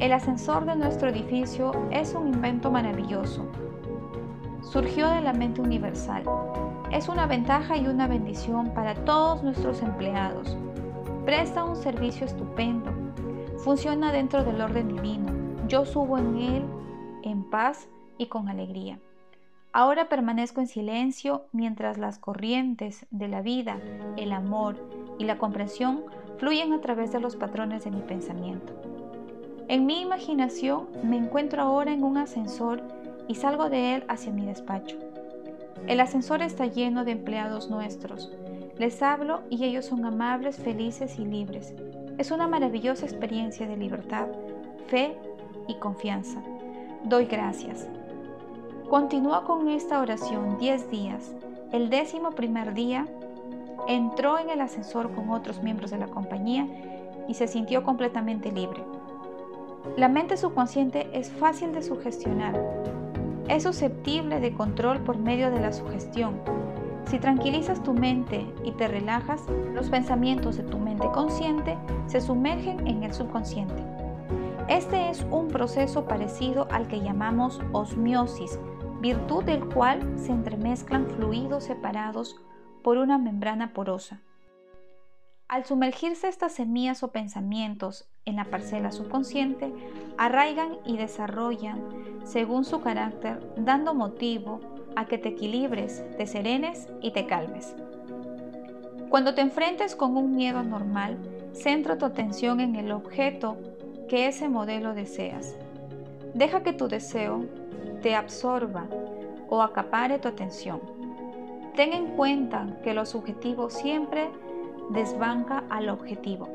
El 0.00 0.12
ascensor 0.12 0.64
de 0.66 0.74
nuestro 0.74 1.08
edificio 1.08 1.72
es 1.90 2.14
un 2.14 2.28
invento 2.28 2.70
maravilloso. 2.70 3.46
Surgió 4.60 5.08
de 5.08 5.20
la 5.20 5.32
mente 5.32 5.60
universal. 5.60 6.24
Es 6.90 7.08
una 7.08 7.26
ventaja 7.26 7.76
y 7.76 7.86
una 7.86 8.08
bendición 8.08 8.74
para 8.74 8.94
todos 9.04 9.44
nuestros 9.44 9.82
empleados. 9.82 10.56
Presta 11.24 11.64
un 11.64 11.76
servicio 11.76 12.26
estupendo. 12.26 12.92
Funciona 13.58 14.10
dentro 14.10 14.42
del 14.42 14.60
orden 14.60 14.88
divino. 14.88 15.32
Yo 15.68 15.86
subo 15.86 16.18
en 16.18 16.36
él 16.38 16.64
en 17.22 17.44
paz 17.44 17.88
y 18.18 18.26
con 18.26 18.48
alegría. 18.48 18.98
Ahora 19.72 20.08
permanezco 20.08 20.60
en 20.60 20.66
silencio 20.66 21.46
mientras 21.52 21.98
las 21.98 22.18
corrientes 22.18 23.06
de 23.10 23.28
la 23.28 23.42
vida, 23.42 23.78
el 24.16 24.32
amor 24.32 24.76
y 25.18 25.24
la 25.24 25.38
comprensión 25.38 26.02
fluyen 26.38 26.72
a 26.72 26.80
través 26.80 27.12
de 27.12 27.20
los 27.20 27.36
patrones 27.36 27.84
de 27.84 27.90
mi 27.90 28.00
pensamiento. 28.02 28.93
En 29.66 29.86
mi 29.86 30.02
imaginación 30.02 30.88
me 31.02 31.16
encuentro 31.16 31.62
ahora 31.62 31.92
en 31.92 32.04
un 32.04 32.18
ascensor 32.18 32.82
y 33.28 33.36
salgo 33.36 33.70
de 33.70 33.94
él 33.94 34.04
hacia 34.08 34.32
mi 34.32 34.44
despacho. 34.44 34.96
El 35.86 36.00
ascensor 36.00 36.42
está 36.42 36.66
lleno 36.66 37.04
de 37.04 37.12
empleados 37.12 37.70
nuestros. 37.70 38.30
Les 38.78 39.02
hablo 39.02 39.40
y 39.48 39.64
ellos 39.64 39.86
son 39.86 40.04
amables, 40.04 40.56
felices 40.56 41.18
y 41.18 41.24
libres. 41.24 41.72
Es 42.18 42.30
una 42.30 42.46
maravillosa 42.46 43.06
experiencia 43.06 43.66
de 43.66 43.76
libertad, 43.76 44.26
fe 44.88 45.16
y 45.66 45.74
confianza. 45.76 46.42
Doy 47.04 47.24
gracias. 47.24 47.88
Continúa 48.90 49.44
con 49.44 49.68
esta 49.68 50.00
oración 50.00 50.58
10 50.58 50.90
días. 50.90 51.34
El 51.72 51.88
décimo 51.88 52.30
primer 52.32 52.74
día 52.74 53.06
entró 53.88 54.38
en 54.38 54.50
el 54.50 54.60
ascensor 54.60 55.14
con 55.14 55.30
otros 55.30 55.62
miembros 55.62 55.90
de 55.90 55.98
la 55.98 56.08
compañía 56.08 56.66
y 57.28 57.34
se 57.34 57.46
sintió 57.46 57.82
completamente 57.82 58.52
libre. 58.52 58.93
La 59.96 60.08
mente 60.08 60.36
subconsciente 60.36 61.08
es 61.12 61.30
fácil 61.30 61.72
de 61.72 61.82
sugestionar. 61.82 62.58
Es 63.48 63.62
susceptible 63.64 64.40
de 64.40 64.54
control 64.54 65.04
por 65.04 65.18
medio 65.18 65.50
de 65.50 65.60
la 65.60 65.72
sugestión. 65.72 66.40
Si 67.06 67.18
tranquilizas 67.18 67.82
tu 67.82 67.92
mente 67.92 68.46
y 68.64 68.72
te 68.72 68.88
relajas, 68.88 69.42
los 69.72 69.90
pensamientos 69.90 70.56
de 70.56 70.64
tu 70.64 70.78
mente 70.78 71.06
consciente 71.12 71.78
se 72.06 72.20
sumergen 72.20 72.86
en 72.88 73.04
el 73.04 73.12
subconsciente. 73.12 73.84
Este 74.68 75.10
es 75.10 75.24
un 75.30 75.48
proceso 75.48 76.06
parecido 76.06 76.66
al 76.72 76.88
que 76.88 77.00
llamamos 77.00 77.60
osmiosis, 77.72 78.58
virtud 79.00 79.44
del 79.44 79.64
cual 79.66 80.00
se 80.18 80.32
entremezclan 80.32 81.06
fluidos 81.06 81.64
separados 81.64 82.40
por 82.82 82.96
una 82.96 83.18
membrana 83.18 83.74
porosa. 83.74 84.22
Al 85.46 85.66
sumergirse 85.66 86.26
estas 86.26 86.52
semillas 86.52 87.02
o 87.02 87.12
pensamientos 87.12 88.08
en 88.24 88.36
la 88.36 88.44
parcela 88.44 88.90
subconsciente, 88.92 89.72
arraigan 90.16 90.78
y 90.84 90.96
desarrollan 90.96 91.80
según 92.24 92.64
su 92.64 92.80
carácter, 92.80 93.40
dando 93.56 93.94
motivo 93.94 94.60
a 94.96 95.06
que 95.06 95.18
te 95.18 95.30
equilibres, 95.30 96.02
te 96.16 96.26
serenes 96.26 96.88
y 97.00 97.10
te 97.10 97.26
calmes. 97.26 97.74
Cuando 99.08 99.34
te 99.34 99.42
enfrentes 99.42 99.94
con 99.94 100.16
un 100.16 100.34
miedo 100.34 100.62
normal, 100.62 101.18
centra 101.52 101.98
tu 101.98 102.04
atención 102.04 102.60
en 102.60 102.76
el 102.76 102.90
objeto 102.92 103.56
que 104.08 104.26
ese 104.26 104.48
modelo 104.48 104.94
deseas. 104.94 105.56
Deja 106.34 106.62
que 106.62 106.72
tu 106.72 106.88
deseo 106.88 107.44
te 108.02 108.14
absorba 108.14 108.86
o 109.48 109.62
acapare 109.62 110.18
tu 110.18 110.28
atención. 110.28 110.80
Ten 111.76 111.92
en 111.92 112.16
cuenta 112.16 112.66
que 112.82 112.94
lo 112.94 113.06
subjetivo 113.06 113.70
siempre 113.70 114.30
desbanca 114.90 115.64
al 115.70 115.88
objetivo. 115.88 116.48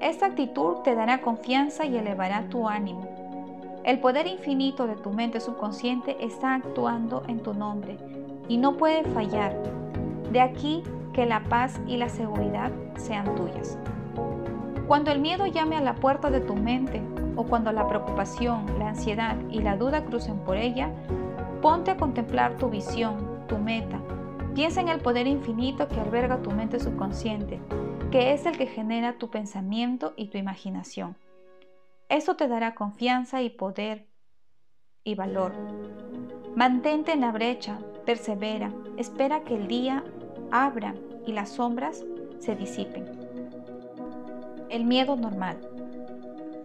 Esta 0.00 0.24
actitud 0.24 0.76
te 0.78 0.94
dará 0.94 1.20
confianza 1.20 1.84
y 1.84 1.94
elevará 1.94 2.48
tu 2.48 2.66
ánimo. 2.66 3.06
El 3.84 4.00
poder 4.00 4.26
infinito 4.26 4.86
de 4.86 4.96
tu 4.96 5.10
mente 5.10 5.40
subconsciente 5.40 6.24
está 6.24 6.54
actuando 6.54 7.22
en 7.28 7.40
tu 7.40 7.52
nombre 7.52 7.98
y 8.48 8.56
no 8.56 8.78
puede 8.78 9.04
fallar. 9.04 9.54
De 10.32 10.40
aquí 10.40 10.82
que 11.12 11.26
la 11.26 11.44
paz 11.44 11.78
y 11.86 11.98
la 11.98 12.08
seguridad 12.08 12.72
sean 12.96 13.34
tuyas. 13.34 13.78
Cuando 14.86 15.10
el 15.10 15.20
miedo 15.20 15.46
llame 15.46 15.76
a 15.76 15.82
la 15.82 15.94
puerta 15.94 16.30
de 16.30 16.40
tu 16.40 16.54
mente 16.54 17.02
o 17.36 17.44
cuando 17.44 17.70
la 17.70 17.86
preocupación, 17.86 18.64
la 18.78 18.88
ansiedad 18.88 19.36
y 19.50 19.60
la 19.60 19.76
duda 19.76 20.04
crucen 20.06 20.38
por 20.38 20.56
ella, 20.56 20.90
ponte 21.60 21.90
a 21.90 21.98
contemplar 21.98 22.56
tu 22.56 22.70
visión, 22.70 23.18
tu 23.48 23.58
meta. 23.58 23.98
Piensa 24.54 24.80
en 24.80 24.88
el 24.88 25.00
poder 25.00 25.26
infinito 25.26 25.88
que 25.88 26.00
alberga 26.00 26.38
tu 26.38 26.50
mente 26.52 26.80
subconsciente, 26.80 27.60
que 28.10 28.32
es 28.32 28.44
el 28.44 28.58
que 28.58 28.66
genera 28.66 29.18
tu 29.18 29.30
pensamiento 29.30 30.14
y 30.16 30.28
tu 30.28 30.38
imaginación. 30.38 31.16
Eso 32.08 32.34
te 32.34 32.48
dará 32.48 32.74
confianza 32.74 33.40
y 33.40 33.50
poder 33.50 34.06
y 35.04 35.14
valor. 35.14 35.52
Mantente 36.56 37.12
en 37.12 37.20
la 37.20 37.30
brecha, 37.30 37.78
persevera, 38.04 38.72
espera 38.96 39.44
que 39.44 39.54
el 39.54 39.68
día 39.68 40.02
abra 40.50 40.94
y 41.24 41.32
las 41.32 41.50
sombras 41.50 42.04
se 42.40 42.56
disipen. 42.56 43.06
El 44.68 44.84
miedo 44.84 45.14
normal. 45.14 45.58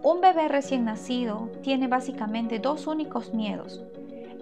Un 0.01 0.21
bebé 0.21 0.47
recién 0.47 0.86
nacido 0.86 1.51
tiene 1.62 1.88
básicamente 1.88 2.58
dos 2.58 2.88
únicos 2.88 3.36
miedos, 3.36 3.84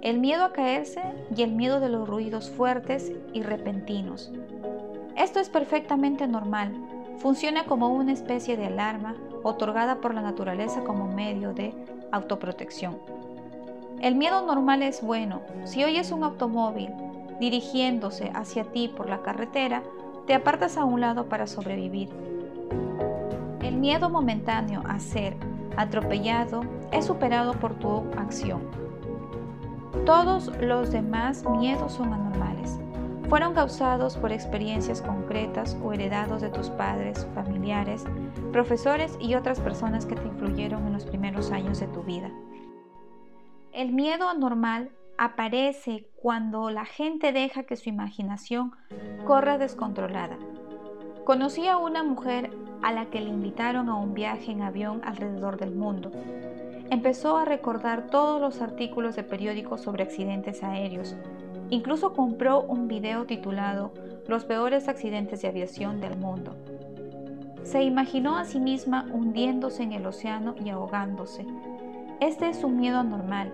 el 0.01 0.19
miedo 0.19 0.45
a 0.45 0.53
caerse 0.53 1.01
y 1.35 1.41
el 1.43 1.51
miedo 1.51 1.81
de 1.81 1.89
los 1.89 2.07
ruidos 2.07 2.49
fuertes 2.49 3.11
y 3.33 3.41
repentinos. 3.41 4.31
Esto 5.15 5.39
es 5.39 5.49
perfectamente 5.49 6.27
normal, 6.27 6.73
funciona 7.17 7.65
como 7.65 7.89
una 7.89 8.11
especie 8.11 8.57
de 8.57 8.67
alarma 8.67 9.15
otorgada 9.43 10.01
por 10.01 10.13
la 10.13 10.21
naturaleza 10.21 10.83
como 10.83 11.07
medio 11.07 11.53
de 11.53 11.73
autoprotección. 12.11 12.97
El 14.01 14.15
miedo 14.15 14.45
normal 14.45 14.83
es 14.83 15.01
bueno. 15.01 15.41
Si 15.63 15.83
oyes 15.83 16.11
un 16.11 16.23
automóvil 16.23 16.89
dirigiéndose 17.39 18.31
hacia 18.33 18.65
ti 18.65 18.87
por 18.87 19.09
la 19.09 19.21
carretera, 19.21 19.83
te 20.25 20.33
apartas 20.33 20.77
a 20.77 20.85
un 20.85 21.01
lado 21.01 21.29
para 21.29 21.47
sobrevivir. 21.47 22.09
El 23.61 23.77
miedo 23.77 24.09
momentáneo 24.09 24.83
a 24.85 24.99
ser 24.99 25.37
atropellado 25.77 26.63
es 26.91 27.05
superado 27.05 27.53
por 27.53 27.75
tu 27.75 28.03
acción. 28.17 28.61
Todos 30.05 30.51
los 30.59 30.91
demás 30.91 31.45
miedos 31.45 31.93
son 31.93 32.13
anormales. 32.13 32.52
Fueron 33.29 33.53
causados 33.53 34.17
por 34.17 34.31
experiencias 34.31 35.01
concretas 35.01 35.77
o 35.83 35.93
heredados 35.93 36.41
de 36.41 36.49
tus 36.49 36.69
padres, 36.69 37.27
familiares, 37.33 38.05
profesores 38.51 39.17
y 39.19 39.35
otras 39.35 39.59
personas 39.59 40.05
que 40.05 40.15
te 40.15 40.27
influyeron 40.27 40.85
en 40.85 40.93
los 40.93 41.05
primeros 41.05 41.51
años 41.51 41.79
de 41.79 41.87
tu 41.87 42.03
vida. 42.03 42.29
El 43.71 43.91
miedo 43.91 44.29
anormal 44.29 44.91
aparece 45.17 46.07
cuando 46.15 46.69
la 46.69 46.85
gente 46.85 47.31
deja 47.31 47.63
que 47.63 47.75
su 47.75 47.89
imaginación 47.89 48.71
corra 49.25 49.57
descontrolada. 49.57 50.37
Conocí 51.23 51.67
a 51.67 51.77
una 51.77 52.03
mujer 52.03 52.51
a 52.81 52.91
la 52.91 53.05
que 53.05 53.21
le 53.21 53.29
invitaron 53.29 53.89
a 53.89 53.95
un 53.95 54.13
viaje 54.13 54.51
en 54.51 54.61
avión 54.61 55.01
alrededor 55.05 55.57
del 55.57 55.73
mundo. 55.73 56.11
Empezó 56.89 57.37
a 57.37 57.45
recordar 57.45 58.07
todos 58.07 58.41
los 58.41 58.61
artículos 58.61 59.15
de 59.15 59.23
periódicos 59.23 59.81
sobre 59.81 60.03
accidentes 60.03 60.63
aéreos. 60.63 61.15
Incluso 61.73 62.13
compró 62.13 62.61
un 62.61 62.87
video 62.87 63.25
titulado 63.25 63.93
Los 64.27 64.45
peores 64.45 64.87
accidentes 64.87 65.41
de 65.41 65.47
aviación 65.47 66.01
del 66.01 66.15
mundo. 66.15 66.53
Se 67.63 67.81
imaginó 67.81 68.37
a 68.37 68.45
sí 68.45 68.59
misma 68.59 69.07
hundiéndose 69.11 69.81
en 69.81 69.93
el 69.93 70.05
océano 70.05 70.53
y 70.63 70.69
ahogándose. 70.69 71.47
Este 72.19 72.47
es 72.47 72.63
un 72.63 72.77
miedo 72.77 73.01
normal. 73.01 73.51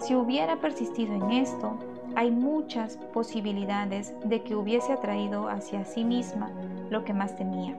Si 0.00 0.16
hubiera 0.16 0.56
persistido 0.56 1.14
en 1.14 1.30
esto, 1.30 1.78
hay 2.16 2.32
muchas 2.32 2.96
posibilidades 3.12 4.12
de 4.24 4.42
que 4.42 4.56
hubiese 4.56 4.92
atraído 4.92 5.48
hacia 5.48 5.84
sí 5.84 6.02
misma 6.02 6.50
lo 6.90 7.04
que 7.04 7.14
más 7.14 7.36
temía. 7.36 7.76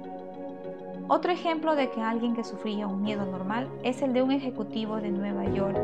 Otro 1.10 1.34
ejemplo 1.34 1.76
de 1.76 1.92
que 1.92 2.02
alguien 2.02 2.34
que 2.34 2.46
sufría 2.46 2.88
un 2.88 3.02
miedo 3.02 3.26
normal 3.26 3.68
es 3.84 4.02
el 4.02 4.14
de 4.14 4.22
un 4.22 4.32
ejecutivo 4.32 5.02
de 5.02 5.12
Nueva 5.12 5.44
York 5.52 5.78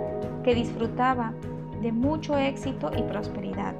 que 0.43 0.55
disfrutaba 0.55 1.33
de 1.81 1.91
mucho 1.91 2.37
éxito 2.37 2.91
y 2.95 3.03
prosperidad. 3.03 3.75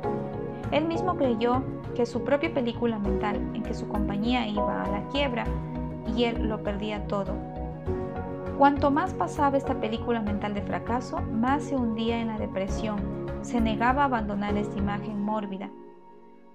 Él 0.71 0.85
mismo 0.85 1.17
creyó 1.17 1.63
que 1.95 2.05
su 2.05 2.23
propia 2.23 2.53
película 2.53 2.97
mental 2.97 3.35
en 3.53 3.63
que 3.63 3.73
su 3.73 3.87
compañía 3.87 4.47
iba 4.47 4.83
a 4.83 4.89
la 4.89 5.07
quiebra 5.09 5.45
y 6.15 6.23
él 6.23 6.47
lo 6.47 6.63
perdía 6.63 7.07
todo. 7.07 7.35
Cuanto 8.57 8.91
más 8.91 9.13
pasaba 9.13 9.57
esta 9.57 9.79
película 9.79 10.21
mental 10.21 10.53
de 10.53 10.61
fracaso, 10.61 11.21
más 11.21 11.63
se 11.63 11.75
hundía 11.75 12.21
en 12.21 12.27
la 12.27 12.37
depresión, 12.37 12.99
se 13.41 13.59
negaba 13.59 14.03
a 14.03 14.05
abandonar 14.05 14.55
esta 14.55 14.77
imagen 14.77 15.21
mórbida. 15.21 15.71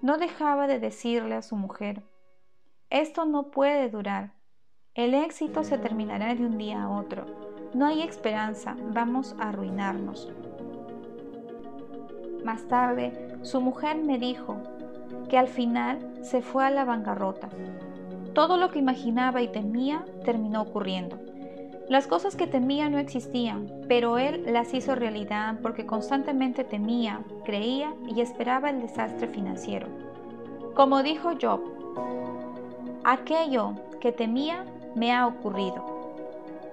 No 0.03 0.17
dejaba 0.17 0.67
de 0.67 0.79
decirle 0.79 1.35
a 1.35 1.43
su 1.43 1.57
mujer, 1.57 2.05
esto 2.91 3.25
no 3.25 3.51
puede 3.51 3.91
durar, 3.91 4.35
el 4.95 5.15
éxito 5.15 5.65
se 5.65 5.77
terminará 5.79 6.35
de 6.35 6.47
un 6.47 6.57
día 6.57 6.85
a 6.85 6.89
otro. 6.89 7.27
No 7.75 7.87
hay 7.87 8.03
esperanza, 8.03 8.77
vamos 8.95 9.37
a 9.39 9.51
arruinarnos. 9.51 10.33
Más 12.45 12.67
tarde, 12.69 13.13
su 13.43 13.61
mujer 13.61 13.97
me 13.97 14.19
dijo 14.19 14.57
que 15.29 15.39
al 15.39 15.49
final 15.49 15.99
se 16.23 16.43
fue 16.43 16.65
a 16.65 16.71
la 16.71 16.85
bancarrota. 16.85 17.49
Todo 18.35 18.57
lo 18.57 18.71
que 18.71 18.79
imaginaba 18.79 19.43
y 19.43 19.49
temía 19.49 20.05
terminó 20.25 20.63
ocurriendo. 20.63 21.19
Las 21.89 22.07
cosas 22.07 22.35
que 22.35 22.49
temía 22.49 22.89
no 22.89 22.99
existían, 22.99 23.71
pero 23.89 24.19
él 24.19 24.43
las 24.47 24.75
hizo 24.75 24.97
realidad 24.97 25.59
porque 25.63 25.87
constantemente 25.87 26.65
temía, 26.65 27.21
creía 27.45 27.95
y 28.09 28.21
esperaba 28.21 28.71
el 28.71 28.81
desastre 28.81 29.29
financiero. 29.29 29.87
Como 30.75 31.03
dijo 31.03 31.31
Job, 31.41 31.61
aquello 33.05 33.75
que 34.01 34.11
temía 34.11 34.65
me 34.97 35.13
ha 35.13 35.27
ocurrido. 35.27 35.97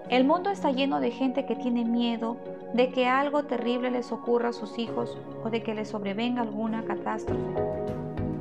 El 0.10 0.26
mundo 0.26 0.50
está 0.50 0.72
lleno 0.72 1.00
de 1.00 1.12
gente 1.12 1.46
que 1.46 1.56
tiene 1.56 1.86
miedo 1.86 2.38
de 2.74 2.92
que 2.92 3.08
algo 3.08 3.44
terrible 3.44 3.92
les 3.92 4.12
ocurra 4.12 4.50
a 4.50 4.54
sus 4.54 4.78
hijos 4.80 5.18
o 5.44 5.50
de 5.50 5.64
que 5.64 5.76
les 5.76 5.90
sobrevenga 5.90 6.42
alguna 6.42 6.84
catástrofe. 6.84 7.42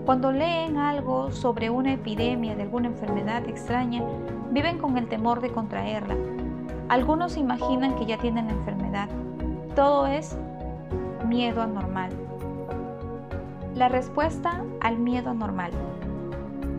Cuando 0.04 0.32
leen 0.32 0.76
algo 0.78 1.30
sobre 1.30 1.70
una 1.70 1.92
epidemia 1.92 2.56
de 2.56 2.62
alguna 2.62 2.88
enfermedad 2.88 3.48
extraña, 3.48 4.02
viven 4.50 4.78
con 4.78 4.98
el 4.98 5.08
temor 5.08 5.40
de 5.40 5.50
contraerla 5.50 6.16
algunos 6.92 7.38
imaginan 7.38 7.96
que 7.96 8.04
ya 8.04 8.18
tienen 8.18 8.48
la 8.48 8.52
enfermedad. 8.52 9.08
Todo 9.74 10.06
es 10.06 10.36
miedo 11.26 11.62
anormal. 11.62 12.10
La 13.74 13.88
respuesta 13.88 14.62
al 14.82 14.98
miedo 14.98 15.30
anormal. 15.30 15.72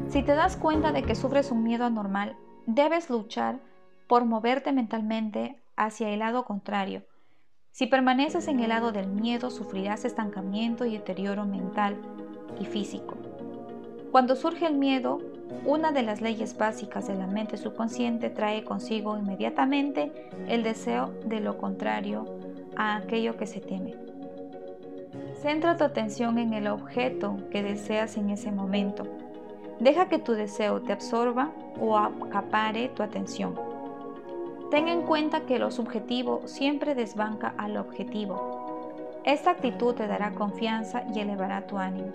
Si 0.10 0.22
te 0.22 0.36
das 0.36 0.56
cuenta 0.56 0.92
de 0.92 1.02
que 1.02 1.16
sufres 1.16 1.50
un 1.50 1.64
miedo 1.64 1.86
anormal, 1.86 2.38
debes 2.68 3.10
luchar 3.10 3.60
por 4.08 4.26
moverte 4.26 4.72
mentalmente 4.72 5.60
hacia 5.76 6.10
el 6.10 6.20
lado 6.20 6.46
contrario. 6.46 7.02
Si 7.74 7.88
permaneces 7.88 8.48
en 8.48 8.60
el 8.60 8.70
lado 8.70 8.92
del 8.92 9.08
miedo, 9.08 9.50
sufrirás 9.50 10.06
estancamiento 10.06 10.86
y 10.86 10.92
deterioro 10.92 11.48
mental 11.48 11.98
y 12.60 12.66
físico. 12.66 13.18
Cuando 14.12 14.36
surge 14.36 14.68
el 14.68 14.76
miedo, 14.76 15.18
una 15.66 15.92
de 15.92 16.04
las 16.04 16.22
leyes 16.22 16.56
básicas 16.56 17.08
de 17.08 17.16
la 17.16 17.26
mente 17.26 17.58
subconsciente 17.58 18.30
trae 18.30 18.64
consigo 18.64 19.18
inmediatamente 19.18 20.12
el 20.48 20.62
deseo 20.62 21.16
de 21.26 21.40
lo 21.40 21.58
contrario 21.58 22.38
a 22.76 22.96
aquello 22.98 23.38
que 23.38 23.48
se 23.48 23.60
teme. 23.60 23.96
Centra 25.42 25.76
tu 25.76 25.84
atención 25.84 26.38
en 26.38 26.54
el 26.54 26.68
objeto 26.68 27.38
que 27.50 27.64
deseas 27.64 28.18
en 28.18 28.30
ese 28.30 28.52
momento. 28.52 29.08
Deja 29.80 30.10
que 30.10 30.20
tu 30.20 30.34
deseo 30.34 30.84
te 30.84 30.94
absorba 30.94 31.52
o 31.82 31.98
acapare 31.98 32.90
tu 32.90 33.02
atención. 33.02 33.73
Ten 34.74 34.88
en 34.88 35.04
cuenta 35.04 35.42
que 35.42 35.60
lo 35.60 35.70
subjetivo 35.70 36.42
siempre 36.46 36.96
desbanca 36.96 37.54
al 37.60 37.78
objetivo. 37.78 39.20
Esta 39.24 39.52
actitud 39.52 39.94
te 39.94 40.08
dará 40.08 40.32
confianza 40.32 41.04
y 41.14 41.20
elevará 41.20 41.68
tu 41.68 41.78
ánimo. 41.78 42.12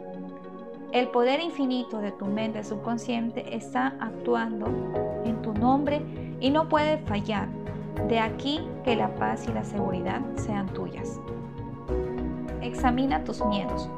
El 0.90 1.06
poder 1.06 1.38
infinito 1.40 2.00
de 2.00 2.10
tu 2.10 2.26
mente 2.26 2.64
subconsciente 2.64 3.54
está 3.54 3.94
actuando 4.00 4.66
en 5.24 5.40
tu 5.40 5.54
nombre 5.54 6.02
y 6.40 6.50
no 6.50 6.68
puede 6.68 6.98
fallar. 6.98 7.46
De 8.08 8.18
aquí 8.18 8.66
que 8.82 8.96
la 8.96 9.14
paz 9.14 9.46
y 9.48 9.52
la 9.52 9.62
seguridad 9.62 10.20
sean 10.34 10.66
tuyas. 10.66 11.20
Examina 12.60 13.22
tus 13.22 13.40
miedos. 13.46 13.88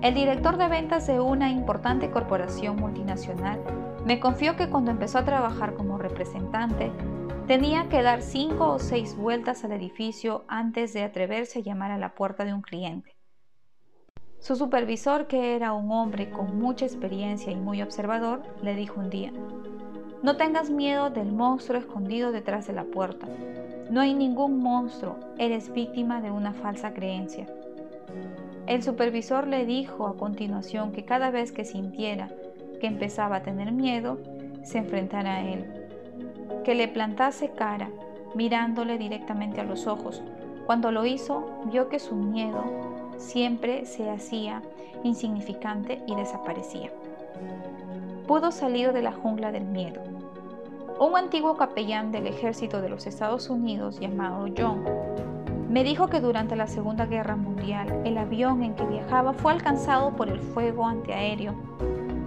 El 0.00 0.14
director 0.14 0.56
de 0.56 0.68
ventas 0.68 1.06
de 1.06 1.20
una 1.20 1.50
importante 1.50 2.10
corporación 2.10 2.76
multinacional 2.76 3.60
me 4.06 4.18
confió 4.18 4.56
que 4.56 4.70
cuando 4.70 4.92
empezó 4.92 5.18
a 5.18 5.26
trabajar 5.26 5.74
como 5.74 5.98
representante 5.98 6.90
tenía 7.46 7.88
que 7.88 8.02
dar 8.02 8.22
cinco 8.22 8.72
o 8.72 8.78
seis 8.80 9.16
vueltas 9.16 9.64
al 9.64 9.70
edificio 9.70 10.44
antes 10.48 10.92
de 10.92 11.04
atreverse 11.04 11.60
a 11.60 11.62
llamar 11.62 11.92
a 11.92 11.98
la 11.98 12.14
puerta 12.14 12.44
de 12.44 12.52
un 12.52 12.60
cliente. 12.60 13.14
Su 14.40 14.56
supervisor, 14.56 15.28
que 15.28 15.54
era 15.54 15.72
un 15.72 15.92
hombre 15.92 16.30
con 16.30 16.58
mucha 16.58 16.84
experiencia 16.84 17.52
y 17.52 17.56
muy 17.56 17.82
observador, 17.82 18.42
le 18.62 18.74
dijo 18.74 19.00
un 19.00 19.10
día, 19.10 19.32
no 20.22 20.36
tengas 20.36 20.70
miedo 20.70 21.10
del 21.10 21.30
monstruo 21.30 21.78
escondido 21.78 22.32
detrás 22.32 22.66
de 22.66 22.72
la 22.72 22.84
puerta. 22.84 23.28
No 23.90 24.00
hay 24.00 24.14
ningún 24.14 24.58
monstruo, 24.58 25.16
eres 25.38 25.72
víctima 25.72 26.20
de 26.20 26.32
una 26.32 26.52
falsa 26.52 26.94
creencia. 26.94 27.46
El 28.66 28.82
supervisor 28.82 29.46
le 29.46 29.64
dijo 29.64 30.08
a 30.08 30.16
continuación 30.16 30.90
que 30.90 31.04
cada 31.04 31.30
vez 31.30 31.52
que 31.52 31.64
sintiera 31.64 32.28
que 32.80 32.88
empezaba 32.88 33.36
a 33.36 33.42
tener 33.42 33.70
miedo, 33.70 34.18
se 34.64 34.78
enfrentara 34.78 35.36
a 35.36 35.48
él, 35.48 35.75
que 36.64 36.74
le 36.74 36.88
plantase 36.88 37.50
cara, 37.50 37.88
mirándole 38.34 38.98
directamente 38.98 39.60
a 39.60 39.64
los 39.64 39.86
ojos. 39.86 40.22
Cuando 40.66 40.90
lo 40.90 41.06
hizo, 41.06 41.62
vio 41.66 41.88
que 41.88 41.98
su 41.98 42.14
miedo 42.14 42.64
siempre 43.18 43.86
se 43.86 44.10
hacía 44.10 44.62
insignificante 45.04 46.02
y 46.06 46.14
desaparecía. 46.14 46.90
Pudo 48.26 48.50
salir 48.50 48.92
de 48.92 49.02
la 49.02 49.12
jungla 49.12 49.52
del 49.52 49.64
miedo. 49.64 50.02
Un 50.98 51.16
antiguo 51.16 51.56
capellán 51.56 52.10
del 52.10 52.26
ejército 52.26 52.80
de 52.80 52.88
los 52.88 53.06
Estados 53.06 53.48
Unidos 53.50 54.00
llamado 54.00 54.46
John 54.56 54.84
me 55.68 55.84
dijo 55.84 56.06
que 56.06 56.20
durante 56.20 56.56
la 56.56 56.68
Segunda 56.68 57.06
Guerra 57.06 57.36
Mundial 57.36 58.00
el 58.04 58.16
avión 58.18 58.62
en 58.62 58.74
que 58.74 58.86
viajaba 58.86 59.34
fue 59.34 59.52
alcanzado 59.52 60.16
por 60.16 60.28
el 60.28 60.40
fuego 60.40 60.86
antiaéreo. 60.86 61.54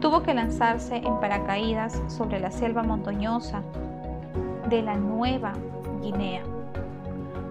Tuvo 0.01 0.21
que 0.23 0.33
lanzarse 0.33 0.97
en 0.97 1.19
paracaídas 1.19 2.01
sobre 2.07 2.39
la 2.39 2.51
selva 2.51 2.83
montañosa 2.83 3.63
de 4.69 4.81
la 4.81 4.95
Nueva 4.95 5.53
Guinea. 6.01 6.43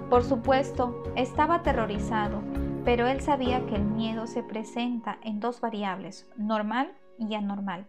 Por 0.09 0.25
supuesto, 0.25 1.03
estaba 1.17 1.57
aterrorizado 1.57 2.43
pero 2.89 3.07
él 3.07 3.21
sabía 3.21 3.67
que 3.67 3.75
el 3.75 3.85
miedo 3.85 4.27
se 4.27 4.43
presenta 4.43 5.19
en 5.23 5.41
dos 5.41 5.61
variables, 5.61 6.27
normal 6.39 6.91
y 7.19 7.35
anormal. 7.35 7.87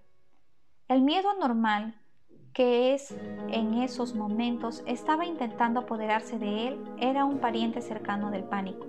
El 0.90 1.04
miedo 1.04 1.30
anormal, 1.30 1.96
que 2.52 2.94
es 2.94 3.16
en 3.50 3.76
esos 3.76 4.14
momentos 4.14 4.84
estaba 4.88 5.26
intentando 5.26 5.80
apoderarse 5.80 6.38
de 6.38 6.68
él, 6.68 6.80
era 6.98 7.24
un 7.24 7.38
pariente 7.38 7.80
cercano 7.80 8.30
del 8.30 8.44
pánico. 8.44 8.88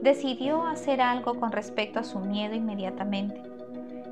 Decidió 0.00 0.62
hacer 0.62 1.00
algo 1.00 1.40
con 1.40 1.50
respecto 1.50 1.98
a 1.98 2.04
su 2.04 2.20
miedo 2.20 2.54
inmediatamente 2.54 3.42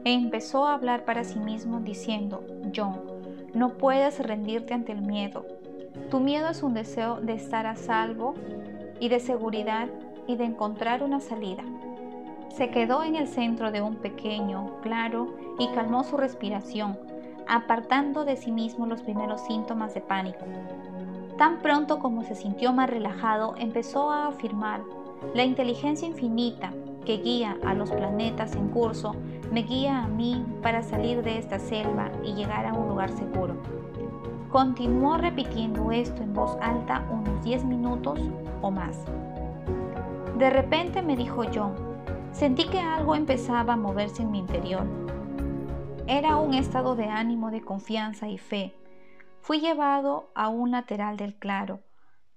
e 0.05 0.13
empezó 0.13 0.67
a 0.67 0.75
hablar 0.75 1.05
para 1.05 1.23
sí 1.23 1.39
mismo 1.39 1.79
diciendo, 1.79 2.45
John, 2.75 3.18
no 3.55 3.71
puedes 3.75 4.19
rendirte 4.19 4.75
ante 4.75 4.93
el 4.93 5.03
miedo. 5.03 5.47
Tu 6.11 6.21
miedo 6.21 6.49
es 6.49 6.63
un 6.63 6.75
deseo 6.75 7.21
de 7.21 7.35
estar 7.35 7.67
a 7.67 7.77
salvo 7.77 8.35
y 9.01 9.09
de 9.09 9.21
seguridad 9.21 9.89
y 10.27 10.37
de 10.37 10.45
encontrar 10.45 11.03
una 11.03 11.21
salida. 11.21 11.65
Se 12.51 12.71
quedó 12.71 13.05
en 13.05 13.17
el 13.17 13.29
centro 13.29 13.71
de 13.71 13.83
un 13.83 13.97
pequeño, 13.97 14.81
claro, 14.83 15.35
y 15.59 15.69
calmó 15.69 16.05
su 16.05 16.17
respiración, 16.17 16.99
apartando 17.47 18.25
de 18.25 18.37
sí 18.37 18.53
mismo 18.53 18.87
los 18.87 19.03
primeros 19.03 19.41
síntomas 19.43 19.95
de 19.95 20.01
pánico. 20.01 20.45
Tan 21.37 21.59
pronto 21.59 21.99
como 21.99 22.25
se 22.25 22.35
sintió 22.35 22.73
más 22.73 22.91
relajado, 22.91 23.55
empezó 23.59 24.11
a 24.11 24.27
afirmar, 24.27 24.83
la 25.35 25.45
inteligencia 25.45 26.07
infinita 26.07 26.73
que 27.05 27.19
guía 27.19 27.57
a 27.65 27.75
los 27.75 27.91
planetas 27.91 28.55
en 28.55 28.69
curso 28.69 29.15
me 29.51 29.63
guía 29.63 30.05
a 30.05 30.09
mí 30.09 30.45
para 30.63 30.83
salir 30.83 31.23
de 31.23 31.39
esta 31.39 31.59
selva 31.59 32.11
y 32.23 32.35
llegar 32.35 32.67
a 32.67 32.75
un 32.75 32.89
lugar 32.89 33.11
seguro. 33.11 33.55
Continuó 34.51 35.17
repitiendo 35.17 35.91
esto 35.91 36.23
en 36.23 36.33
voz 36.33 36.57
alta 36.61 37.07
unos 37.11 37.43
10 37.45 37.65
minutos 37.65 38.21
o 38.63 38.71
más. 38.71 39.05
De 40.39 40.51
repente 40.51 41.03
me 41.03 41.17
dijo 41.17 41.43
John, 41.53 41.75
sentí 42.33 42.69
que 42.69 42.81
algo 42.81 43.15
empezaba 43.15 43.75
a 43.75 43.77
moverse 43.77 44.23
en 44.23 44.31
mi 44.31 44.39
interior. 44.39 44.87
Era 46.07 46.37
un 46.37 46.55
estado 46.55 46.95
de 46.97 47.07
ánimo 47.07 47.51
de 47.51 47.61
confianza 47.61 48.29
y 48.29 48.39
fe. 48.39 48.75
Fui 49.41 49.61
llevado 49.61 50.31
a 50.35 50.49
un 50.49 50.71
lateral 50.71 51.17
del 51.17 51.35
claro. 51.35 51.81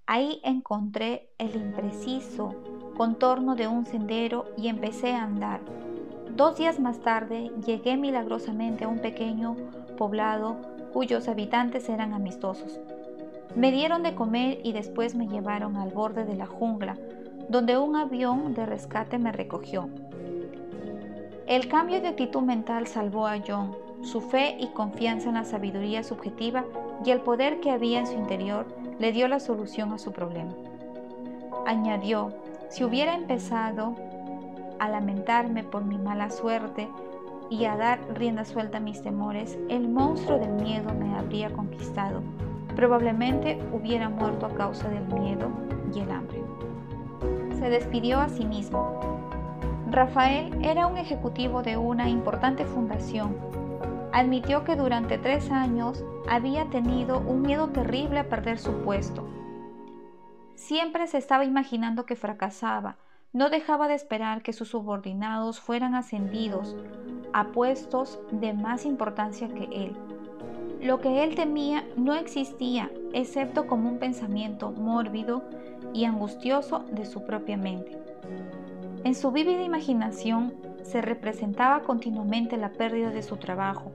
Ahí 0.05 0.41
encontré 0.43 1.29
el 1.37 1.55
impreciso 1.55 2.55
contorno 2.97 3.55
de 3.55 3.67
un 3.67 3.85
sendero 3.85 4.45
y 4.57 4.67
empecé 4.67 5.13
a 5.13 5.23
andar. 5.23 5.61
Dos 6.29 6.57
días 6.57 6.79
más 6.79 6.99
tarde 6.99 7.51
llegué 7.65 7.97
milagrosamente 7.97 8.85
a 8.85 8.87
un 8.87 8.99
pequeño 8.99 9.55
poblado 9.97 10.57
cuyos 10.93 11.27
habitantes 11.27 11.89
eran 11.89 12.13
amistosos. 12.13 12.79
Me 13.55 13.71
dieron 13.71 14.03
de 14.03 14.15
comer 14.15 14.59
y 14.63 14.71
después 14.71 15.15
me 15.15 15.27
llevaron 15.27 15.75
al 15.75 15.89
borde 15.89 16.23
de 16.23 16.35
la 16.35 16.45
jungla, 16.45 16.97
donde 17.49 17.77
un 17.77 17.95
avión 17.95 18.53
de 18.53 18.65
rescate 18.65 19.17
me 19.17 19.31
recogió. 19.31 19.89
El 21.47 21.67
cambio 21.67 21.99
de 21.99 22.07
actitud 22.07 22.41
mental 22.41 22.87
salvó 22.87 23.27
a 23.27 23.39
John, 23.45 23.75
su 24.03 24.21
fe 24.21 24.55
y 24.57 24.67
confianza 24.67 25.29
en 25.29 25.35
la 25.35 25.43
sabiduría 25.43 26.03
subjetiva 26.03 26.63
y 27.03 27.11
el 27.11 27.21
poder 27.21 27.59
que 27.59 27.71
había 27.71 27.99
en 27.99 28.07
su 28.07 28.13
interior 28.13 28.65
le 28.99 29.11
dio 29.11 29.27
la 29.27 29.39
solución 29.39 29.91
a 29.91 29.97
su 29.97 30.11
problema. 30.11 30.53
Añadió, 31.65 32.31
si 32.69 32.83
hubiera 32.83 33.15
empezado 33.15 33.95
a 34.81 34.89
lamentarme 34.89 35.63
por 35.63 35.85
mi 35.85 35.97
mala 35.97 36.29
suerte 36.29 36.89
y 37.49 37.63
a 37.65 37.77
dar 37.77 37.99
rienda 38.13 38.43
suelta 38.43 38.79
a 38.79 38.81
mis 38.81 39.01
temores, 39.01 39.57
el 39.69 39.87
monstruo 39.87 40.39
del 40.39 40.53
miedo 40.53 40.93
me 40.93 41.15
habría 41.15 41.51
conquistado. 41.51 42.21
Probablemente 42.75 43.57
hubiera 43.71 44.09
muerto 44.09 44.47
a 44.47 44.55
causa 44.55 44.89
del 44.89 45.05
miedo 45.07 45.49
y 45.93 45.99
el 45.99 46.11
hambre 46.11 46.41
se 47.61 47.69
despidió 47.69 48.19
a 48.19 48.27
sí 48.27 48.43
mismo. 48.43 48.99
Rafael 49.91 50.65
era 50.65 50.87
un 50.87 50.97
ejecutivo 50.97 51.61
de 51.61 51.77
una 51.77 52.09
importante 52.09 52.65
fundación. 52.65 53.37
admitió 54.13 54.65
que 54.65 54.75
durante 54.75 55.19
tres 55.19 55.51
años 55.51 56.03
había 56.27 56.65
tenido 56.65 57.19
un 57.19 57.43
miedo 57.43 57.69
terrible 57.69 58.19
a 58.19 58.27
perder 58.27 58.57
su 58.57 58.81
puesto. 58.81 59.27
Siempre 60.55 61.05
se 61.05 61.19
estaba 61.19 61.45
imaginando 61.45 62.05
que 62.05 62.15
fracasaba, 62.15 62.97
no 63.33 63.49
dejaba 63.49 63.87
de 63.87 63.93
esperar 63.93 64.41
que 64.41 64.53
sus 64.53 64.69
subordinados 64.69 65.59
fueran 65.59 65.95
ascendidos 65.95 66.75
a 67.33 67.45
puestos 67.51 68.19
de 68.31 68.53
más 68.53 68.85
importancia 68.85 69.47
que 69.47 69.63
él. 69.71 69.95
Lo 70.81 70.99
que 70.99 71.23
él 71.23 71.35
temía 71.35 71.85
no 71.95 72.13
existía, 72.13 72.91
excepto 73.13 73.67
como 73.67 73.87
un 73.87 73.99
pensamiento 73.99 74.71
mórbido 74.71 75.43
y 75.93 76.05
angustioso 76.05 76.79
de 76.91 77.05
su 77.05 77.25
propia 77.25 77.55
mente. 77.55 77.97
En 79.03 79.15
su 79.15 79.31
vívida 79.31 79.63
imaginación 79.63 80.53
se 80.83 81.01
representaba 81.01 81.83
continuamente 81.83 82.57
la 82.57 82.73
pérdida 82.73 83.11
de 83.11 83.23
su 83.23 83.37
trabajo, 83.37 83.91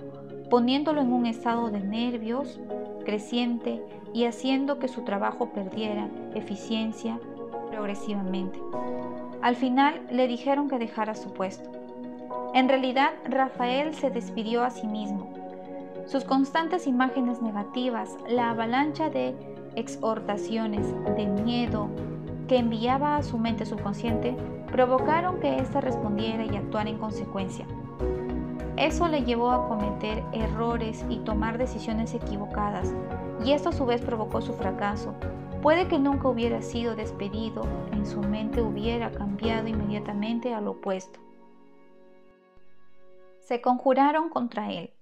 poniéndolo 0.48 1.00
en 1.00 1.12
un 1.12 1.26
estado 1.26 1.70
de 1.70 1.80
nervios 1.80 2.58
creciente 3.04 3.82
y 4.14 4.24
haciendo 4.24 4.78
que 4.78 4.88
su 4.88 5.02
trabajo 5.02 5.50
perdiera 5.52 6.08
eficiencia 6.34 7.20
progresivamente. 7.70 8.58
Al 9.46 9.54
final 9.54 10.00
le 10.10 10.26
dijeron 10.26 10.68
que 10.68 10.76
dejara 10.76 11.14
su 11.14 11.32
puesto. 11.32 11.70
En 12.52 12.68
realidad, 12.68 13.10
Rafael 13.28 13.94
se 13.94 14.10
despidió 14.10 14.64
a 14.64 14.70
sí 14.70 14.88
mismo. 14.88 15.32
Sus 16.06 16.24
constantes 16.24 16.88
imágenes 16.88 17.40
negativas, 17.40 18.16
la 18.28 18.50
avalancha 18.50 19.08
de 19.08 19.36
exhortaciones, 19.76 20.92
de 21.16 21.26
miedo 21.26 21.88
que 22.48 22.56
enviaba 22.56 23.14
a 23.14 23.22
su 23.22 23.38
mente 23.38 23.66
subconsciente, 23.66 24.36
provocaron 24.72 25.38
que 25.38 25.58
ésta 25.58 25.80
respondiera 25.80 26.44
y 26.44 26.56
actuara 26.56 26.90
en 26.90 26.98
consecuencia. 26.98 27.66
Eso 28.76 29.06
le 29.06 29.22
llevó 29.22 29.52
a 29.52 29.68
cometer 29.68 30.24
errores 30.32 31.04
y 31.08 31.18
tomar 31.18 31.56
decisiones 31.56 32.14
equivocadas, 32.14 32.92
y 33.44 33.52
esto 33.52 33.68
a 33.68 33.72
su 33.72 33.86
vez 33.86 34.00
provocó 34.00 34.40
su 34.40 34.54
fracaso. 34.54 35.14
Puede 35.66 35.88
que 35.88 35.98
nunca 35.98 36.28
hubiera 36.28 36.62
sido 36.62 36.94
despedido, 36.94 37.64
en 37.90 38.06
su 38.06 38.20
mente 38.20 38.62
hubiera 38.62 39.10
cambiado 39.10 39.66
inmediatamente 39.66 40.54
al 40.54 40.68
opuesto. 40.68 41.18
Se 43.40 43.60
conjuraron 43.60 44.28
contra 44.28 44.70
él. 44.70 44.92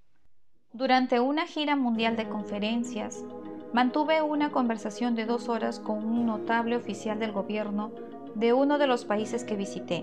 Durante 0.73 1.21
una 1.21 1.45
gira 1.47 1.77
mundial 1.77 2.17
de 2.17 2.31
conferencias, 2.31 3.27
mantuve 3.75 4.23
una 4.23 4.53
conversación 4.53 5.15
de 5.15 5.27
dos 5.27 5.51
horas 5.51 5.81
con 5.81 5.99
un 5.99 6.25
notable 6.25 6.77
oficial 6.77 7.19
del 7.19 7.33
gobierno 7.33 7.93
de 8.35 8.55
uno 8.55 8.79
de 8.79 8.87
los 8.87 9.05
países 9.05 9.45
que 9.45 9.57
visité. 9.57 10.03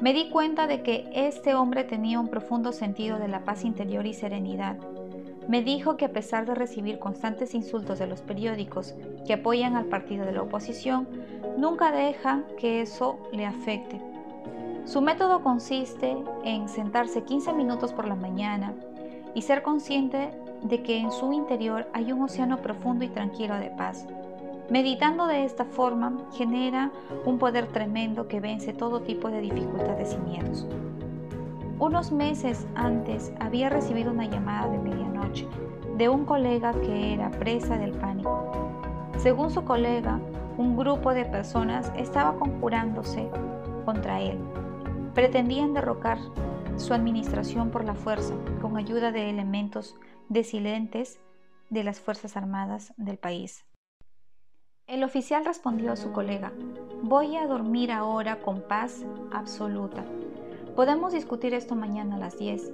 Me 0.00 0.12
di 0.12 0.30
cuenta 0.30 0.68
de 0.68 0.84
que 0.84 1.10
este 1.12 1.56
hombre 1.56 1.82
tenía 1.82 2.20
un 2.20 2.28
profundo 2.28 2.70
sentido 2.70 3.18
de 3.18 3.26
la 3.26 3.44
paz 3.44 3.64
interior 3.64 4.06
y 4.06 4.14
serenidad. 4.14 4.76
Me 5.48 5.62
dijo 5.62 5.96
que 5.96 6.06
a 6.06 6.12
pesar 6.12 6.44
de 6.44 6.54
recibir 6.54 6.98
constantes 6.98 7.54
insultos 7.54 7.98
de 7.98 8.06
los 8.06 8.20
periódicos 8.20 8.94
que 9.26 9.34
apoyan 9.34 9.76
al 9.76 9.86
partido 9.86 10.26
de 10.26 10.32
la 10.32 10.42
oposición, 10.42 11.06
nunca 11.56 11.92
deja 11.92 12.42
que 12.58 12.80
eso 12.80 13.18
le 13.32 13.46
afecte. 13.46 14.00
Su 14.84 15.00
método 15.00 15.42
consiste 15.42 16.16
en 16.44 16.68
sentarse 16.68 17.22
15 17.22 17.52
minutos 17.52 17.92
por 17.92 18.08
la 18.08 18.14
mañana 18.14 18.74
y 19.34 19.42
ser 19.42 19.62
consciente 19.62 20.30
de 20.62 20.82
que 20.82 20.98
en 20.98 21.12
su 21.12 21.32
interior 21.32 21.88
hay 21.92 22.12
un 22.12 22.22
océano 22.22 22.58
profundo 22.58 23.04
y 23.04 23.08
tranquilo 23.08 23.56
de 23.56 23.70
paz. 23.70 24.06
Meditando 24.68 25.28
de 25.28 25.44
esta 25.44 25.64
forma 25.64 26.28
genera 26.34 26.90
un 27.24 27.38
poder 27.38 27.68
tremendo 27.68 28.26
que 28.26 28.40
vence 28.40 28.72
todo 28.72 29.02
tipo 29.02 29.30
de 29.30 29.40
dificultades 29.40 30.14
y 30.14 30.28
miedos. 30.28 30.66
Unos 31.78 32.10
meses 32.10 32.66
antes 32.74 33.34
había 33.38 33.68
recibido 33.68 34.10
una 34.10 34.24
llamada 34.24 34.70
de 34.70 34.78
medianoche 34.78 35.46
de 35.98 36.08
un 36.08 36.24
colega 36.24 36.72
que 36.72 37.12
era 37.12 37.30
presa 37.30 37.76
del 37.76 37.92
pánico. 37.92 38.50
Según 39.18 39.50
su 39.50 39.62
colega, 39.64 40.18
un 40.56 40.74
grupo 40.74 41.12
de 41.12 41.26
personas 41.26 41.92
estaba 41.94 42.38
conjurándose 42.38 43.28
contra 43.84 44.22
él. 44.22 44.38
Pretendían 45.12 45.74
derrocar 45.74 46.18
su 46.76 46.94
administración 46.94 47.70
por 47.70 47.84
la 47.84 47.94
fuerza 47.94 48.34
con 48.62 48.78
ayuda 48.78 49.12
de 49.12 49.28
elementos 49.28 49.96
desilentes 50.30 51.20
de 51.68 51.84
las 51.84 52.00
Fuerzas 52.00 52.38
Armadas 52.38 52.94
del 52.96 53.18
país. 53.18 53.66
El 54.86 55.04
oficial 55.04 55.44
respondió 55.44 55.92
a 55.92 55.96
su 55.96 56.12
colega, 56.12 56.52
voy 57.02 57.36
a 57.36 57.46
dormir 57.46 57.92
ahora 57.92 58.40
con 58.40 58.62
paz 58.62 59.04
absoluta. 59.30 60.04
Podemos 60.76 61.14
discutir 61.14 61.54
esto 61.54 61.74
mañana 61.74 62.16
a 62.16 62.18
las 62.18 62.38
10. 62.38 62.70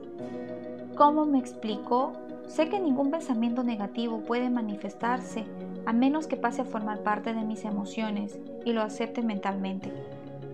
¿Cómo 0.97 1.25
me 1.25 1.39
explicó? 1.39 2.15
Sé 2.49 2.69
que 2.69 2.81
ningún 2.81 3.13
pensamiento 3.13 3.63
negativo 3.63 4.23
puede 4.23 4.51
manifestarse 4.51 5.45
a 5.87 5.93
menos 5.93 6.27
que 6.27 6.37
pase 6.37 6.63
a 6.63 6.65
formar 6.65 7.05
parte 7.05 7.33
de 7.33 7.45
mis 7.45 7.65
emociones 7.65 8.41
y 8.65 8.73
lo 8.73 8.83
acepte 8.83 9.23
mentalmente. 9.23 9.93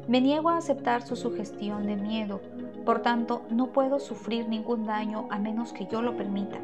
Me 0.09 0.21
niego 0.21 0.51
a 0.51 0.59
aceptar 0.59 1.01
su 1.01 1.17
sugestión 1.17 1.87
de 1.87 1.97
miedo, 1.97 2.43
por 2.85 3.01
tanto 3.01 3.41
no 3.49 3.69
puedo 3.69 3.99
sufrir 3.99 4.47
ningún 4.47 4.85
daño 4.85 5.27
a 5.31 5.39
menos 5.39 5.73
que 5.73 5.87
yo 5.87 6.03
lo 6.03 6.19
permita. 6.19 6.59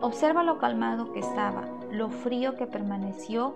Observa 0.00 0.42
lo 0.42 0.58
calmado 0.58 1.12
que 1.12 1.20
estaba, 1.20 1.62
lo 1.92 2.10
frío 2.10 2.56
que 2.56 2.66
permaneció 2.66 3.54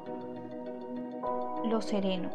lo 1.64 1.80
sereno. 1.82 2.30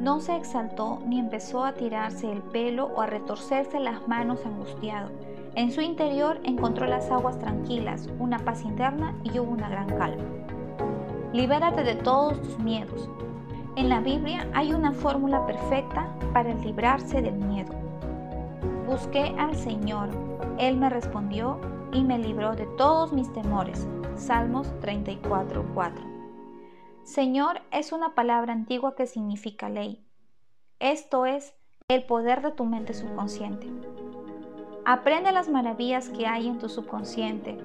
No 0.00 0.18
se 0.20 0.34
exaltó 0.34 0.98
ni 1.04 1.18
empezó 1.18 1.62
a 1.62 1.74
tirarse 1.74 2.32
el 2.32 2.40
pelo 2.40 2.86
o 2.86 3.02
a 3.02 3.06
retorcerse 3.06 3.78
las 3.80 4.08
manos 4.08 4.40
angustiado. 4.46 5.10
En 5.54 5.70
su 5.72 5.82
interior 5.82 6.40
encontró 6.42 6.86
las 6.86 7.10
aguas 7.10 7.38
tranquilas, 7.38 8.08
una 8.18 8.38
paz 8.38 8.64
interna 8.64 9.14
y 9.24 9.38
hubo 9.38 9.50
una 9.50 9.68
gran 9.68 9.88
calma. 9.88 10.24
Libérate 11.34 11.82
de 11.82 11.96
todos 11.96 12.40
tus 12.40 12.58
miedos. 12.60 13.10
En 13.76 13.90
la 13.90 14.00
Biblia 14.00 14.48
hay 14.54 14.72
una 14.72 14.92
fórmula 14.92 15.44
perfecta 15.44 16.08
para 16.32 16.54
librarse 16.54 17.20
del 17.20 17.34
miedo. 17.34 17.74
Busqué 18.86 19.34
al 19.38 19.54
Señor, 19.54 20.08
Él 20.56 20.78
me 20.78 20.88
respondió 20.88 21.60
y 21.92 22.04
me 22.04 22.18
libró 22.18 22.56
de 22.56 22.64
todos 22.78 23.12
mis 23.12 23.30
temores. 23.34 23.86
Salmos 24.16 24.66
34:4. 24.80 26.19
Señor 27.10 27.60
es 27.72 27.90
una 27.90 28.14
palabra 28.14 28.52
antigua 28.52 28.94
que 28.94 29.04
significa 29.04 29.68
ley. 29.68 30.00
Esto 30.78 31.26
es 31.26 31.54
el 31.88 32.04
poder 32.04 32.40
de 32.40 32.52
tu 32.52 32.64
mente 32.64 32.94
subconsciente. 32.94 33.66
Aprende 34.84 35.32
las 35.32 35.48
maravillas 35.48 36.08
que 36.08 36.28
hay 36.28 36.46
en 36.46 36.60
tu 36.60 36.68
subconsciente. 36.68 37.58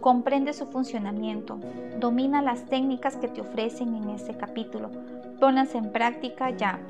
Comprende 0.00 0.54
su 0.54 0.64
funcionamiento. 0.64 1.60
Domina 1.98 2.40
las 2.40 2.64
técnicas 2.64 3.18
que 3.18 3.28
te 3.28 3.42
ofrecen 3.42 3.94
en 3.94 4.08
este 4.08 4.38
capítulo. 4.38 4.90
Ponlas 5.38 5.74
en 5.74 5.92
práctica 5.92 6.48
ya, 6.48 6.80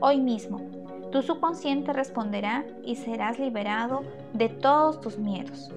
hoy 0.00 0.22
mismo. 0.22 0.62
Tu 1.12 1.20
subconsciente 1.20 1.92
responderá 1.92 2.64
y 2.82 2.96
serás 2.96 3.38
liberado 3.38 4.04
de 4.32 4.48
todos 4.48 5.02
tus 5.02 5.18
miedos. 5.18 5.70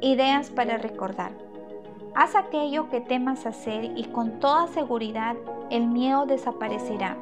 Ideas 0.00 0.50
para 0.50 0.76
recordar. 0.76 1.49
Haz 2.14 2.34
aquello 2.34 2.90
que 2.90 3.00
temas 3.00 3.46
hacer 3.46 3.84
y 3.96 4.04
con 4.04 4.40
toda 4.40 4.66
seguridad 4.66 5.36
el 5.70 5.86
miedo 5.86 6.26
desaparecerá. 6.26 7.16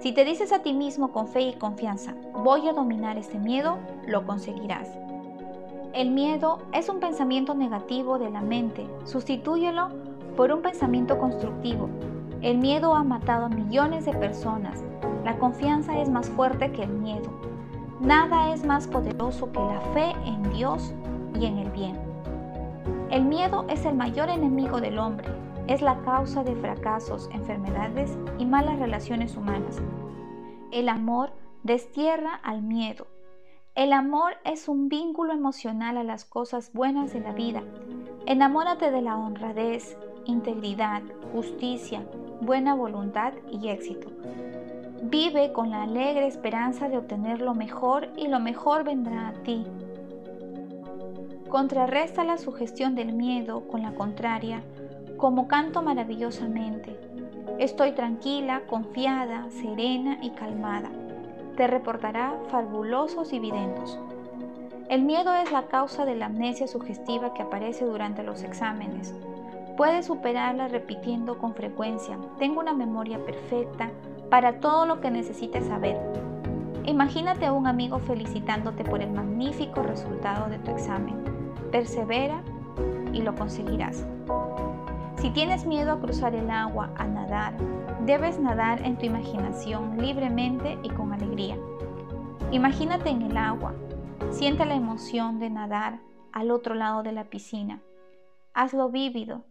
Si 0.00 0.12
te 0.12 0.24
dices 0.24 0.52
a 0.52 0.60
ti 0.60 0.74
mismo 0.74 1.10
con 1.10 1.28
fe 1.28 1.40
y 1.42 1.54
confianza, 1.54 2.14
voy 2.32 2.68
a 2.68 2.72
dominar 2.72 3.16
este 3.16 3.38
miedo, 3.38 3.78
lo 4.06 4.26
conseguirás. 4.26 4.88
El 5.94 6.10
miedo 6.10 6.58
es 6.72 6.88
un 6.88 7.00
pensamiento 7.00 7.54
negativo 7.54 8.18
de 8.18 8.30
la 8.30 8.42
mente. 8.42 8.86
Sustitúyelo 9.04 9.88
por 10.36 10.52
un 10.52 10.62
pensamiento 10.62 11.18
constructivo. 11.18 11.88
El 12.42 12.58
miedo 12.58 12.94
ha 12.94 13.02
matado 13.02 13.46
a 13.46 13.48
millones 13.48 14.04
de 14.04 14.12
personas. 14.12 14.82
La 15.24 15.38
confianza 15.38 15.98
es 15.98 16.08
más 16.08 16.28
fuerte 16.28 16.72
que 16.72 16.82
el 16.82 16.92
miedo. 16.92 17.30
Nada 18.00 18.52
es 18.52 18.64
más 18.64 18.86
poderoso 18.86 19.50
que 19.50 19.60
la 19.60 19.80
fe 19.92 20.14
en 20.24 20.42
Dios 20.52 20.94
y 21.38 21.46
en 21.46 21.58
el 21.58 21.70
bien. 21.70 22.09
El 23.10 23.24
miedo 23.24 23.66
es 23.68 23.84
el 23.86 23.94
mayor 23.94 24.30
enemigo 24.30 24.80
del 24.80 24.98
hombre, 24.98 25.28
es 25.66 25.82
la 25.82 26.00
causa 26.02 26.44
de 26.44 26.54
fracasos, 26.54 27.28
enfermedades 27.32 28.16
y 28.38 28.44
malas 28.44 28.78
relaciones 28.78 29.36
humanas. 29.36 29.80
El 30.70 30.88
amor 30.88 31.32
destierra 31.62 32.34
al 32.34 32.62
miedo. 32.62 33.06
El 33.74 33.92
amor 33.92 34.34
es 34.44 34.68
un 34.68 34.88
vínculo 34.88 35.32
emocional 35.32 35.96
a 35.96 36.04
las 36.04 36.24
cosas 36.24 36.72
buenas 36.72 37.12
de 37.12 37.20
la 37.20 37.32
vida. 37.32 37.62
Enamórate 38.26 38.90
de 38.90 39.02
la 39.02 39.16
honradez, 39.16 39.96
integridad, 40.26 41.02
justicia, 41.32 42.04
buena 42.40 42.74
voluntad 42.74 43.32
y 43.50 43.68
éxito. 43.68 44.08
Vive 45.02 45.52
con 45.52 45.70
la 45.70 45.82
alegre 45.82 46.26
esperanza 46.26 46.88
de 46.88 46.98
obtener 46.98 47.40
lo 47.40 47.54
mejor 47.54 48.08
y 48.16 48.28
lo 48.28 48.38
mejor 48.38 48.84
vendrá 48.84 49.28
a 49.28 49.32
ti 49.42 49.66
Contrarresta 51.50 52.22
la 52.22 52.38
sugestión 52.38 52.94
del 52.94 53.12
miedo 53.12 53.66
con 53.66 53.82
la 53.82 53.92
contraria, 53.96 54.62
como 55.16 55.48
canto 55.48 55.82
maravillosamente. 55.82 56.96
Estoy 57.58 57.90
tranquila, 57.90 58.62
confiada, 58.68 59.50
serena 59.50 60.18
y 60.22 60.30
calmada. 60.30 60.90
Te 61.56 61.66
reportará 61.66 62.38
fabulosos 62.50 63.32
dividendos. 63.32 63.98
El 64.88 65.02
miedo 65.02 65.34
es 65.34 65.50
la 65.50 65.66
causa 65.66 66.04
de 66.04 66.14
la 66.14 66.26
amnesia 66.26 66.68
sugestiva 66.68 67.34
que 67.34 67.42
aparece 67.42 67.84
durante 67.84 68.22
los 68.22 68.44
exámenes. 68.44 69.12
Puedes 69.76 70.06
superarla 70.06 70.68
repitiendo 70.68 71.36
con 71.38 71.54
frecuencia, 71.54 72.16
tengo 72.38 72.60
una 72.60 72.74
memoria 72.74 73.18
perfecta 73.24 73.90
para 74.30 74.60
todo 74.60 74.86
lo 74.86 75.00
que 75.00 75.10
necesites 75.10 75.66
saber. 75.66 75.98
Imagínate 76.86 77.46
a 77.46 77.52
un 77.52 77.66
amigo 77.66 77.98
felicitándote 77.98 78.84
por 78.84 79.02
el 79.02 79.10
magnífico 79.10 79.82
resultado 79.82 80.48
de 80.48 80.60
tu 80.60 80.70
examen. 80.70 81.39
Persevera 81.70 82.42
y 83.12 83.22
lo 83.22 83.34
conseguirás. 83.34 84.06
Si 85.20 85.30
tienes 85.30 85.66
miedo 85.66 85.92
a 85.92 86.00
cruzar 86.00 86.34
el 86.34 86.50
agua, 86.50 86.92
a 86.96 87.06
nadar, 87.06 87.54
debes 88.06 88.38
nadar 88.38 88.82
en 88.86 88.96
tu 88.96 89.06
imaginación 89.06 89.98
libremente 89.98 90.78
y 90.82 90.88
con 90.88 91.12
alegría. 91.12 91.58
Imagínate 92.52 93.10
en 93.10 93.22
el 93.22 93.36
agua, 93.36 93.74
siente 94.30 94.64
la 94.64 94.74
emoción 94.74 95.38
de 95.38 95.50
nadar 95.50 96.00
al 96.32 96.50
otro 96.50 96.74
lado 96.74 97.02
de 97.02 97.12
la 97.12 97.24
piscina. 97.24 97.80
Hazlo 98.54 98.88
vívido. 98.88 99.44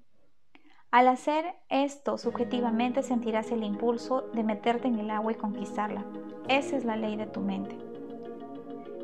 Al 0.91 1.07
hacer 1.07 1.55
esto, 1.69 2.17
subjetivamente 2.17 3.03
sentirás 3.03 3.51
el 3.51 3.63
impulso 3.63 4.21
de 4.33 4.43
meterte 4.43 4.87
en 4.87 4.97
el 4.97 5.11
agua 5.11 5.33
y 5.33 5.35
conquistarla. 5.35 6.03
Esa 6.47 6.77
es 6.77 6.83
la 6.83 6.95
ley 6.95 7.15
de 7.15 7.27
tu 7.27 7.41
mente. 7.41 7.77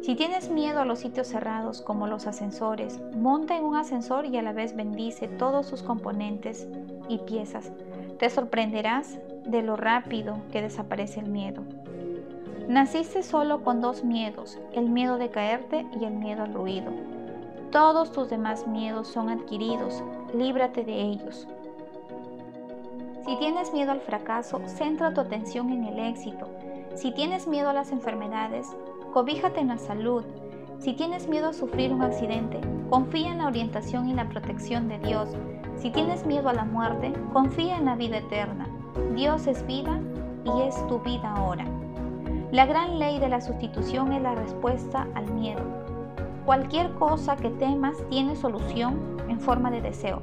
Si 0.05 0.13
tienes 0.13 0.51
miedo 0.51 0.81
a 0.81 0.85
los 0.85 0.99
sitios 0.99 1.25
cerrados 1.29 1.81
como 1.81 2.05
los 2.05 2.27
ascensores, 2.27 3.01
monta 3.15 3.57
en 3.57 3.63
un 3.63 3.75
ascensor 3.75 4.27
y 4.27 4.37
a 4.37 4.43
la 4.43 4.53
vez 4.53 4.75
bendice 4.75 5.27
todos 5.27 5.65
sus 5.65 5.81
componentes 5.81 6.67
y 7.09 7.17
piezas. 7.17 7.71
Te 8.19 8.29
sorprenderás 8.29 9.17
de 9.47 9.63
lo 9.63 9.75
rápido 9.75 10.37
que 10.51 10.61
desaparece 10.61 11.21
el 11.21 11.31
miedo. 11.31 11.63
Naciste 12.67 13.23
solo 13.23 13.63
con 13.63 13.81
dos 13.81 14.03
miedos, 14.03 14.59
el 14.73 14.91
miedo 14.91 15.17
de 15.17 15.31
caerte 15.31 15.87
y 15.99 16.05
el 16.05 16.13
miedo 16.13 16.43
al 16.43 16.53
ruido. 16.53 16.91
Todos 17.71 18.11
tus 18.11 18.29
demás 18.29 18.67
miedos 18.67 19.07
son 19.07 19.29
adquiridos, 19.31 20.03
líbrate 20.35 20.83
de 20.83 21.01
ellos. 21.01 21.47
Si 23.25 23.35
tienes 23.37 23.73
miedo 23.73 23.91
al 23.91 24.01
fracaso, 24.01 24.61
centra 24.67 25.15
tu 25.15 25.21
atención 25.21 25.71
en 25.71 25.85
el 25.85 25.97
éxito. 25.97 26.47
Si 26.93 27.11
tienes 27.11 27.47
miedo 27.47 27.69
a 27.69 27.73
las 27.73 27.91
enfermedades, 27.91 28.67
Cobíjate 29.15 29.61
en 29.61 29.69
la 29.69 29.77
salud. 29.77 30.25
Si 30.77 30.91
tienes 30.91 31.29
miedo 31.29 31.47
a 31.47 31.53
sufrir 31.53 31.93
un 31.93 32.01
accidente, 32.01 32.59
confía 32.89 33.31
en 33.31 33.37
la 33.37 33.47
orientación 33.47 34.09
y 34.09 34.13
la 34.13 34.27
protección 34.27 34.89
de 34.89 34.99
Dios. 34.99 35.29
Si 35.77 35.89
tienes 35.89 36.25
miedo 36.25 36.49
a 36.49 36.53
la 36.53 36.65
muerte, 36.65 37.13
confía 37.31 37.77
en 37.77 37.85
la 37.85 37.95
vida 37.95 38.17
eterna. 38.17 38.67
Dios 39.15 39.47
es 39.47 39.65
vida 39.65 40.01
y 40.43 40.63
es 40.63 40.85
tu 40.87 40.99
vida 40.99 41.33
ahora. 41.33 41.63
La 42.51 42.65
gran 42.65 42.99
ley 42.99 43.17
de 43.19 43.29
la 43.29 43.39
sustitución 43.39 44.11
es 44.11 44.21
la 44.21 44.35
respuesta 44.35 45.07
al 45.15 45.33
miedo. 45.33 45.63
Cualquier 46.45 46.93
cosa 46.95 47.37
que 47.37 47.51
temas 47.51 47.95
tiene 48.09 48.35
solución 48.35 49.15
en 49.29 49.39
forma 49.39 49.71
de 49.71 49.79
deseo. 49.79 50.21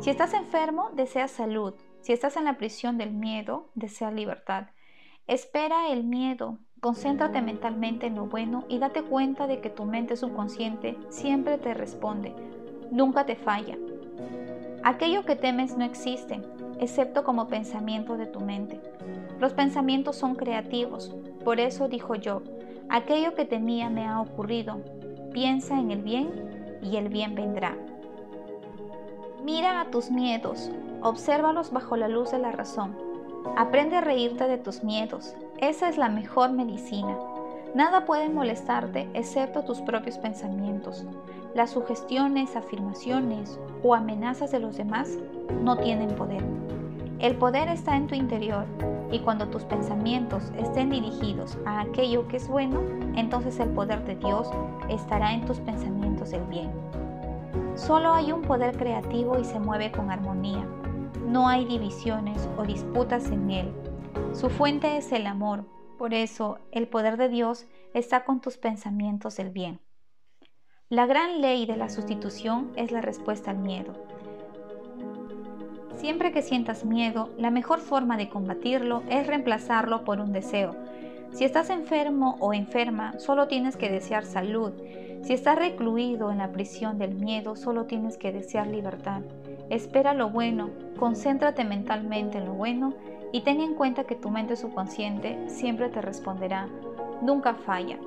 Si 0.00 0.10
estás 0.10 0.34
enfermo, 0.34 0.90
deseas 0.92 1.30
salud. 1.30 1.74
Si 2.00 2.12
estás 2.12 2.36
en 2.36 2.46
la 2.46 2.58
prisión 2.58 2.98
del 2.98 3.12
miedo, 3.12 3.70
deseas 3.76 4.12
libertad. 4.12 4.70
Espera 5.28 5.90
el 5.90 6.02
miedo, 6.02 6.58
Concéntrate 6.80 7.42
mentalmente 7.42 8.06
en 8.06 8.14
lo 8.14 8.26
bueno 8.26 8.62
y 8.68 8.78
date 8.78 9.02
cuenta 9.02 9.48
de 9.48 9.60
que 9.60 9.68
tu 9.68 9.84
mente 9.84 10.16
subconsciente 10.16 10.96
siempre 11.08 11.58
te 11.58 11.74
responde, 11.74 12.32
nunca 12.92 13.26
te 13.26 13.34
falla. 13.34 13.76
Aquello 14.84 15.24
que 15.24 15.34
temes 15.34 15.76
no 15.76 15.84
existe, 15.84 16.40
excepto 16.78 17.24
como 17.24 17.48
pensamiento 17.48 18.16
de 18.16 18.26
tu 18.26 18.38
mente. 18.38 18.80
Los 19.40 19.54
pensamientos 19.54 20.14
son 20.14 20.36
creativos, 20.36 21.16
por 21.44 21.58
eso 21.58 21.88
dijo 21.88 22.14
yo, 22.14 22.42
aquello 22.88 23.34
que 23.34 23.44
temía 23.44 23.90
me 23.90 24.06
ha 24.06 24.20
ocurrido, 24.20 24.80
piensa 25.32 25.80
en 25.80 25.90
el 25.90 26.02
bien 26.02 26.78
y 26.80 26.96
el 26.96 27.08
bien 27.08 27.34
vendrá. 27.34 27.76
Mira 29.42 29.80
a 29.80 29.90
tus 29.90 30.12
miedos, 30.12 30.70
obsérvalos 31.02 31.72
bajo 31.72 31.96
la 31.96 32.06
luz 32.06 32.30
de 32.30 32.38
la 32.38 32.52
razón 32.52 33.07
Aprende 33.56 33.96
a 33.96 34.00
reírte 34.00 34.46
de 34.46 34.58
tus 34.58 34.84
miedos. 34.84 35.34
Esa 35.58 35.88
es 35.88 35.98
la 35.98 36.08
mejor 36.08 36.52
medicina. 36.52 37.16
Nada 37.74 38.04
puede 38.04 38.28
molestarte 38.28 39.08
excepto 39.14 39.64
tus 39.64 39.80
propios 39.80 40.18
pensamientos. 40.18 41.04
Las 41.54 41.70
sugestiones, 41.70 42.56
afirmaciones 42.56 43.58
o 43.82 43.94
amenazas 43.94 44.50
de 44.50 44.60
los 44.60 44.76
demás 44.76 45.18
no 45.62 45.76
tienen 45.76 46.08
poder. 46.14 46.42
El 47.18 47.36
poder 47.36 47.68
está 47.68 47.96
en 47.96 48.06
tu 48.06 48.14
interior 48.14 48.64
y 49.10 49.18
cuando 49.20 49.48
tus 49.48 49.64
pensamientos 49.64 50.52
estén 50.56 50.90
dirigidos 50.90 51.58
a 51.66 51.80
aquello 51.80 52.28
que 52.28 52.36
es 52.36 52.48
bueno, 52.48 52.80
entonces 53.16 53.58
el 53.58 53.70
poder 53.70 54.04
de 54.04 54.14
Dios 54.16 54.48
estará 54.88 55.32
en 55.32 55.44
tus 55.44 55.58
pensamientos 55.58 56.30
del 56.30 56.44
bien. 56.44 56.70
Solo 57.74 58.12
hay 58.12 58.32
un 58.32 58.42
poder 58.42 58.76
creativo 58.76 59.38
y 59.38 59.44
se 59.44 59.58
mueve 59.58 59.90
con 59.90 60.10
armonía 60.10 60.64
no 61.26 61.48
hay 61.48 61.64
divisiones 61.64 62.48
o 62.56 62.64
disputas 62.64 63.30
en 63.30 63.50
él. 63.50 63.72
Su 64.32 64.50
fuente 64.50 64.96
es 64.96 65.12
el 65.12 65.26
amor, 65.26 65.64
por 65.98 66.14
eso 66.14 66.58
el 66.70 66.88
poder 66.88 67.16
de 67.16 67.28
Dios 67.28 67.66
está 67.94 68.24
con 68.24 68.40
tus 68.40 68.56
pensamientos 68.56 69.36
del 69.36 69.50
bien. 69.50 69.80
La 70.88 71.06
gran 71.06 71.40
ley 71.40 71.66
de 71.66 71.76
la 71.76 71.88
sustitución 71.88 72.72
es 72.76 72.92
la 72.92 73.00
respuesta 73.00 73.50
al 73.50 73.58
miedo. 73.58 73.92
Siempre 75.96 76.30
que 76.30 76.42
sientas 76.42 76.84
miedo, 76.84 77.30
la 77.36 77.50
mejor 77.50 77.80
forma 77.80 78.16
de 78.16 78.28
combatirlo 78.28 79.02
es 79.08 79.26
reemplazarlo 79.26 80.04
por 80.04 80.20
un 80.20 80.32
deseo. 80.32 80.76
Si 81.32 81.44
estás 81.44 81.70
enfermo 81.70 82.36
o 82.40 82.54
enferma, 82.54 83.18
solo 83.18 83.48
tienes 83.48 83.76
que 83.76 83.90
desear 83.90 84.24
salud. 84.24 84.72
Si 85.22 85.32
estás 85.32 85.58
recluido 85.58 86.30
en 86.30 86.38
la 86.38 86.52
prisión 86.52 86.98
del 86.98 87.16
miedo, 87.16 87.56
solo 87.56 87.86
tienes 87.86 88.16
que 88.16 88.32
desear 88.32 88.68
libertad. 88.68 89.22
Espera 89.70 90.14
lo 90.14 90.30
bueno, 90.30 90.70
concéntrate 90.98 91.64
mentalmente 91.64 92.38
en 92.38 92.46
lo 92.46 92.54
bueno 92.54 92.94
y 93.32 93.42
ten 93.42 93.60
en 93.60 93.74
cuenta 93.74 94.04
que 94.04 94.14
tu 94.14 94.30
mente 94.30 94.56
subconsciente 94.56 95.48
siempre 95.48 95.88
te 95.88 96.00
responderá, 96.00 96.68
nunca 97.22 97.54
falla. 97.54 97.98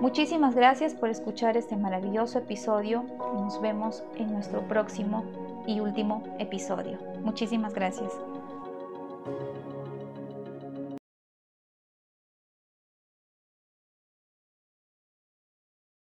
Muchísimas 0.00 0.54
gracias 0.54 0.94
por 0.94 1.10
escuchar 1.10 1.56
este 1.56 1.76
maravilloso 1.76 2.38
episodio 2.38 3.04
nos 3.42 3.60
vemos 3.60 4.02
en 4.16 4.32
nuestro 4.32 4.62
próximo 4.62 5.24
y 5.66 5.80
último 5.80 6.22
episodio. 6.38 6.98
Muchísimas 7.22 7.74
gracias. 7.74 8.12